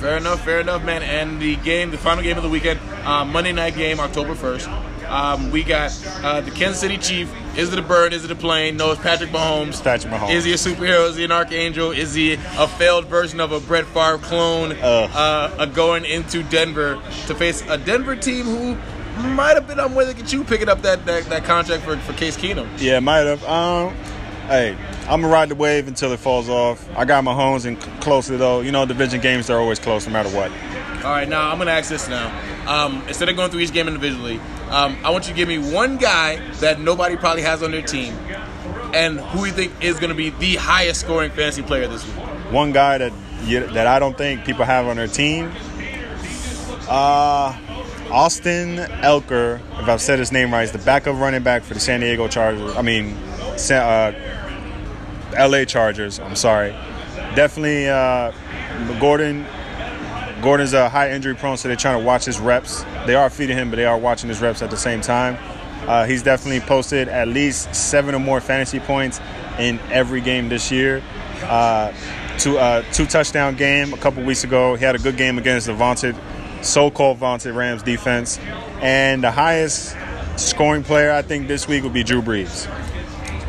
Fair 0.00 0.16
enough, 0.16 0.44
fair 0.44 0.60
enough, 0.60 0.82
man. 0.84 1.02
And 1.02 1.40
the 1.40 1.54
game, 1.56 1.92
the 1.92 1.98
final 1.98 2.24
game 2.24 2.36
of 2.36 2.42
the 2.42 2.48
weekend, 2.48 2.80
uh, 3.04 3.24
Monday 3.24 3.52
night 3.52 3.76
game, 3.76 4.00
October 4.00 4.34
1st. 4.34 4.97
Um, 5.08 5.50
we 5.50 5.64
got 5.64 5.90
uh, 6.22 6.40
the 6.40 6.50
Kansas 6.50 6.80
City 6.80 6.98
Chief. 6.98 7.32
Is 7.56 7.72
it 7.72 7.78
a 7.78 7.82
bird? 7.82 8.12
Is 8.12 8.24
it 8.24 8.30
a 8.30 8.34
plane? 8.34 8.76
No, 8.76 8.92
it's 8.92 9.00
Patrick 9.00 9.30
Mahomes. 9.30 9.82
Patrick 9.82 10.12
Mahomes. 10.12 10.30
Is 10.32 10.44
he 10.44 10.52
a 10.52 10.56
superhero? 10.56 11.08
Is 11.08 11.16
he 11.16 11.24
an 11.24 11.32
archangel? 11.32 11.90
Is 11.90 12.14
he 12.14 12.34
a 12.34 12.68
failed 12.68 13.06
version 13.06 13.40
of 13.40 13.52
a 13.52 13.60
Brett 13.60 13.86
Favre 13.86 14.18
clone? 14.18 14.72
Uh, 14.72 15.10
uh, 15.58 15.66
going 15.66 16.04
into 16.04 16.42
Denver 16.44 17.02
to 17.26 17.34
face 17.34 17.62
a 17.68 17.78
Denver 17.78 18.16
team 18.16 18.44
who 18.44 18.76
might 19.30 19.54
have 19.54 19.66
been 19.66 19.80
on 19.80 19.94
where 19.94 20.04
they 20.04 20.14
get 20.14 20.32
you 20.32 20.44
picking 20.44 20.68
up 20.68 20.82
that, 20.82 21.04
that, 21.06 21.24
that 21.24 21.44
contract 21.44 21.82
for, 21.82 21.96
for 21.98 22.12
Case 22.12 22.36
Keenum. 22.36 22.68
Yeah, 22.78 23.00
might 23.00 23.20
have. 23.20 23.42
Um, 23.44 23.94
hey, 24.46 24.76
I'm 25.02 25.20
gonna 25.20 25.28
ride 25.28 25.48
the 25.48 25.54
wave 25.54 25.88
until 25.88 26.12
it 26.12 26.20
falls 26.20 26.48
off. 26.48 26.88
I 26.96 27.04
got 27.04 27.24
Mahomes 27.24 27.66
in 27.66 27.76
closer 28.00 28.36
though. 28.36 28.60
You 28.60 28.72
know, 28.72 28.86
division 28.86 29.20
games 29.20 29.50
are 29.50 29.58
always 29.58 29.78
close 29.78 30.06
no 30.06 30.12
matter 30.12 30.28
what. 30.30 30.52
All 31.04 31.12
right, 31.12 31.28
now 31.28 31.50
I'm 31.50 31.58
to 31.58 31.70
ask 31.70 31.88
this 31.88 32.08
now. 32.08 32.28
Um, 32.66 33.02
instead 33.06 33.28
of 33.28 33.36
going 33.36 33.50
through 33.50 33.60
each 33.60 33.72
game 33.72 33.86
individually, 33.86 34.40
um, 34.68 34.98
I 35.04 35.10
want 35.10 35.26
you 35.26 35.32
to 35.32 35.36
give 35.36 35.48
me 35.48 35.58
one 35.58 35.96
guy 35.96 36.36
that 36.54 36.80
nobody 36.80 37.16
probably 37.16 37.42
has 37.42 37.62
on 37.62 37.70
their 37.70 37.82
team 37.82 38.14
and 38.94 39.20
who 39.20 39.44
you 39.44 39.52
think 39.52 39.72
is 39.82 39.98
to 39.98 40.14
be 40.14 40.30
the 40.30 40.56
highest 40.56 41.00
scoring 41.00 41.30
fantasy 41.30 41.62
player 41.62 41.86
this 41.86 42.04
week. 42.06 42.16
One 42.50 42.72
guy 42.72 42.98
that 42.98 43.12
you, 43.44 43.66
that 43.68 43.86
I 43.86 43.98
don't 43.98 44.16
think 44.16 44.44
people 44.44 44.64
have 44.64 44.86
on 44.86 44.96
their 44.96 45.06
team. 45.06 45.52
Uh, 46.88 47.56
Austin 48.10 48.76
Ekeler, 48.76 49.60
if 49.80 49.88
I've 49.88 50.00
said 50.00 50.18
his 50.18 50.32
name 50.32 50.52
right, 50.52 50.62
is 50.62 50.72
the 50.72 50.78
backup 50.78 51.16
running 51.16 51.42
back 51.42 51.62
for 51.62 51.74
the 51.74 51.80
San 51.80 52.00
Diego 52.00 52.26
Chargers. 52.26 52.74
I 52.76 52.82
mean, 52.82 53.14
uh, 53.70 54.12
L.A. 55.36 55.66
Chargers. 55.66 56.18
I'm 56.18 56.36
sorry. 56.36 56.70
Definitely, 57.34 57.88
uh, 57.88 58.32
Gordon. 58.98 59.46
Gordon's 60.42 60.74
uh, 60.74 60.88
high 60.88 61.10
injury 61.10 61.34
prone, 61.34 61.56
so 61.56 61.68
they're 61.68 61.76
trying 61.76 61.98
to 61.98 62.04
watch 62.04 62.24
his 62.24 62.38
reps. 62.38 62.84
They 63.06 63.14
are 63.14 63.30
feeding 63.30 63.56
him, 63.56 63.70
but 63.70 63.76
they 63.76 63.84
are 63.84 63.98
watching 63.98 64.28
his 64.28 64.40
reps 64.40 64.62
at 64.62 64.70
the 64.70 64.76
same 64.76 65.00
time. 65.00 65.36
Uh, 65.88 66.04
he's 66.04 66.22
definitely 66.22 66.60
posted 66.60 67.08
at 67.08 67.28
least 67.28 67.74
seven 67.74 68.14
or 68.14 68.18
more 68.18 68.40
fantasy 68.40 68.78
points 68.80 69.20
in 69.58 69.80
every 69.90 70.20
game 70.20 70.48
this 70.48 70.70
year. 70.70 71.02
Uh, 71.42 71.92
two 72.38 72.58
uh, 72.58 72.82
two 72.92 73.06
touchdown 73.06 73.56
game 73.56 73.92
a 73.92 73.96
couple 73.96 74.22
weeks 74.22 74.44
ago. 74.44 74.74
He 74.74 74.84
had 74.84 74.94
a 74.94 74.98
good 74.98 75.16
game 75.16 75.38
against 75.38 75.66
the 75.66 75.74
vaunted, 75.74 76.16
so-called 76.62 77.18
vaunted 77.18 77.54
Rams 77.54 77.82
defense, 77.82 78.38
and 78.80 79.22
the 79.22 79.30
highest 79.30 79.96
scoring 80.36 80.84
player 80.84 81.12
I 81.12 81.22
think 81.22 81.48
this 81.48 81.66
week 81.66 81.82
would 81.84 81.92
be 81.92 82.04
Drew 82.04 82.22
Brees. 82.22 82.66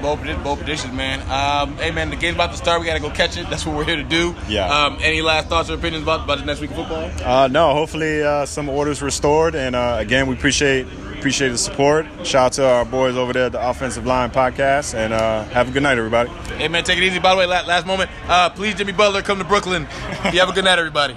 Both, 0.01 0.19
predi- 0.19 0.57
predictions, 0.57 0.93
man. 0.93 1.21
Um, 1.29 1.75
hey, 1.77 1.91
man, 1.91 2.09
the 2.09 2.15
game's 2.15 2.35
about 2.35 2.51
to 2.51 2.57
start. 2.57 2.79
We 2.79 2.87
got 2.87 2.93
to 2.95 2.99
go 3.01 3.09
catch 3.09 3.37
it. 3.37 3.49
That's 3.49 3.65
what 3.65 3.75
we're 3.75 3.83
here 3.85 3.95
to 3.97 4.03
do. 4.03 4.35
Yeah. 4.47 4.67
Um, 4.67 4.97
any 5.01 5.21
last 5.21 5.47
thoughts 5.49 5.69
or 5.69 5.73
opinions 5.75 6.03
about, 6.03 6.23
about 6.23 6.39
the 6.39 6.45
next 6.45 6.61
week 6.61 6.71
of 6.71 6.77
football? 6.77 7.09
Uh, 7.23 7.47
no, 7.47 7.73
hopefully 7.73 8.23
uh, 8.23 8.45
some 8.45 8.69
orders 8.69 9.01
restored, 9.01 9.55
and 9.55 9.75
uh, 9.75 9.97
again, 9.99 10.27
we 10.27 10.35
appreciate 10.35 10.87
appreciate 11.17 11.49
the 11.49 11.57
support. 11.57 12.05
Shout 12.23 12.35
out 12.45 12.53
to 12.53 12.65
our 12.65 12.85
boys 12.85 13.17
over 13.17 13.33
there 13.33 13.47
at 13.47 13.51
the 13.51 13.69
Offensive 13.69 14.05
Line 14.05 14.31
Podcast, 14.31 14.93
and 14.95 15.11
uh, 15.11 15.43
have 15.45 15.67
a 15.67 15.71
good 15.71 15.83
night, 15.83 15.97
everybody. 15.97 16.29
Hey 16.55 16.69
man, 16.69 16.83
take 16.85 16.97
it 16.97 17.03
easy. 17.03 17.19
By 17.19 17.31
the 17.33 17.39
way, 17.39 17.45
la- 17.45 17.65
last 17.65 17.85
moment, 17.85 18.09
uh, 18.27 18.49
please 18.49 18.75
Jimmy 18.75 18.93
Butler 18.93 19.21
come 19.21 19.37
to 19.39 19.43
Brooklyn. 19.45 19.87
You 20.33 20.39
have 20.41 20.49
a 20.49 20.53
good 20.53 20.65
night, 20.65 20.77
everybody. 20.77 21.15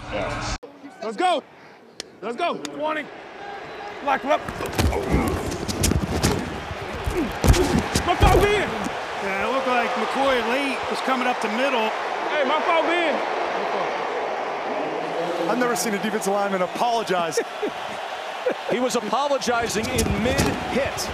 Let's 1.03 1.16
go. 1.16 1.42
Let's 2.23 2.37
go. 2.37 2.57
20. 2.57 3.05
Lock 4.05 4.21
him 4.23 4.31
up. 4.31 5.32
My 7.12 8.16
fault 8.16 8.42
Ben. 8.42 8.68
Yeah, 9.22 9.48
it 9.48 9.53
looked 9.53 9.66
like 9.68 9.90
McCoy 9.90 10.48
late 10.48 10.79
was 10.90 10.98
coming 11.01 11.27
up 11.27 11.40
the 11.42 11.48
middle. 11.48 11.90
Hey, 12.31 12.44
my 12.48 12.61
fault 12.62 12.87
Ben. 12.87 13.14
I've 15.51 15.59
never 15.59 15.77
seen 15.77 15.94
a 15.94 16.03
defensive 16.03 16.33
lineman 16.33 16.62
apologize. 16.62 17.38
He 18.70 18.81
was 18.81 18.96
apologizing 18.96 19.85
in 19.85 20.22
mid-hit. 20.22 21.09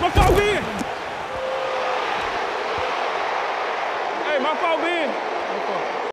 My 0.00 0.10
fault 0.10 0.36
Ben. 0.36 0.62
Hey, 4.22 4.38
my 4.38 4.56
fault 4.60 4.80
Ben. 4.82 5.31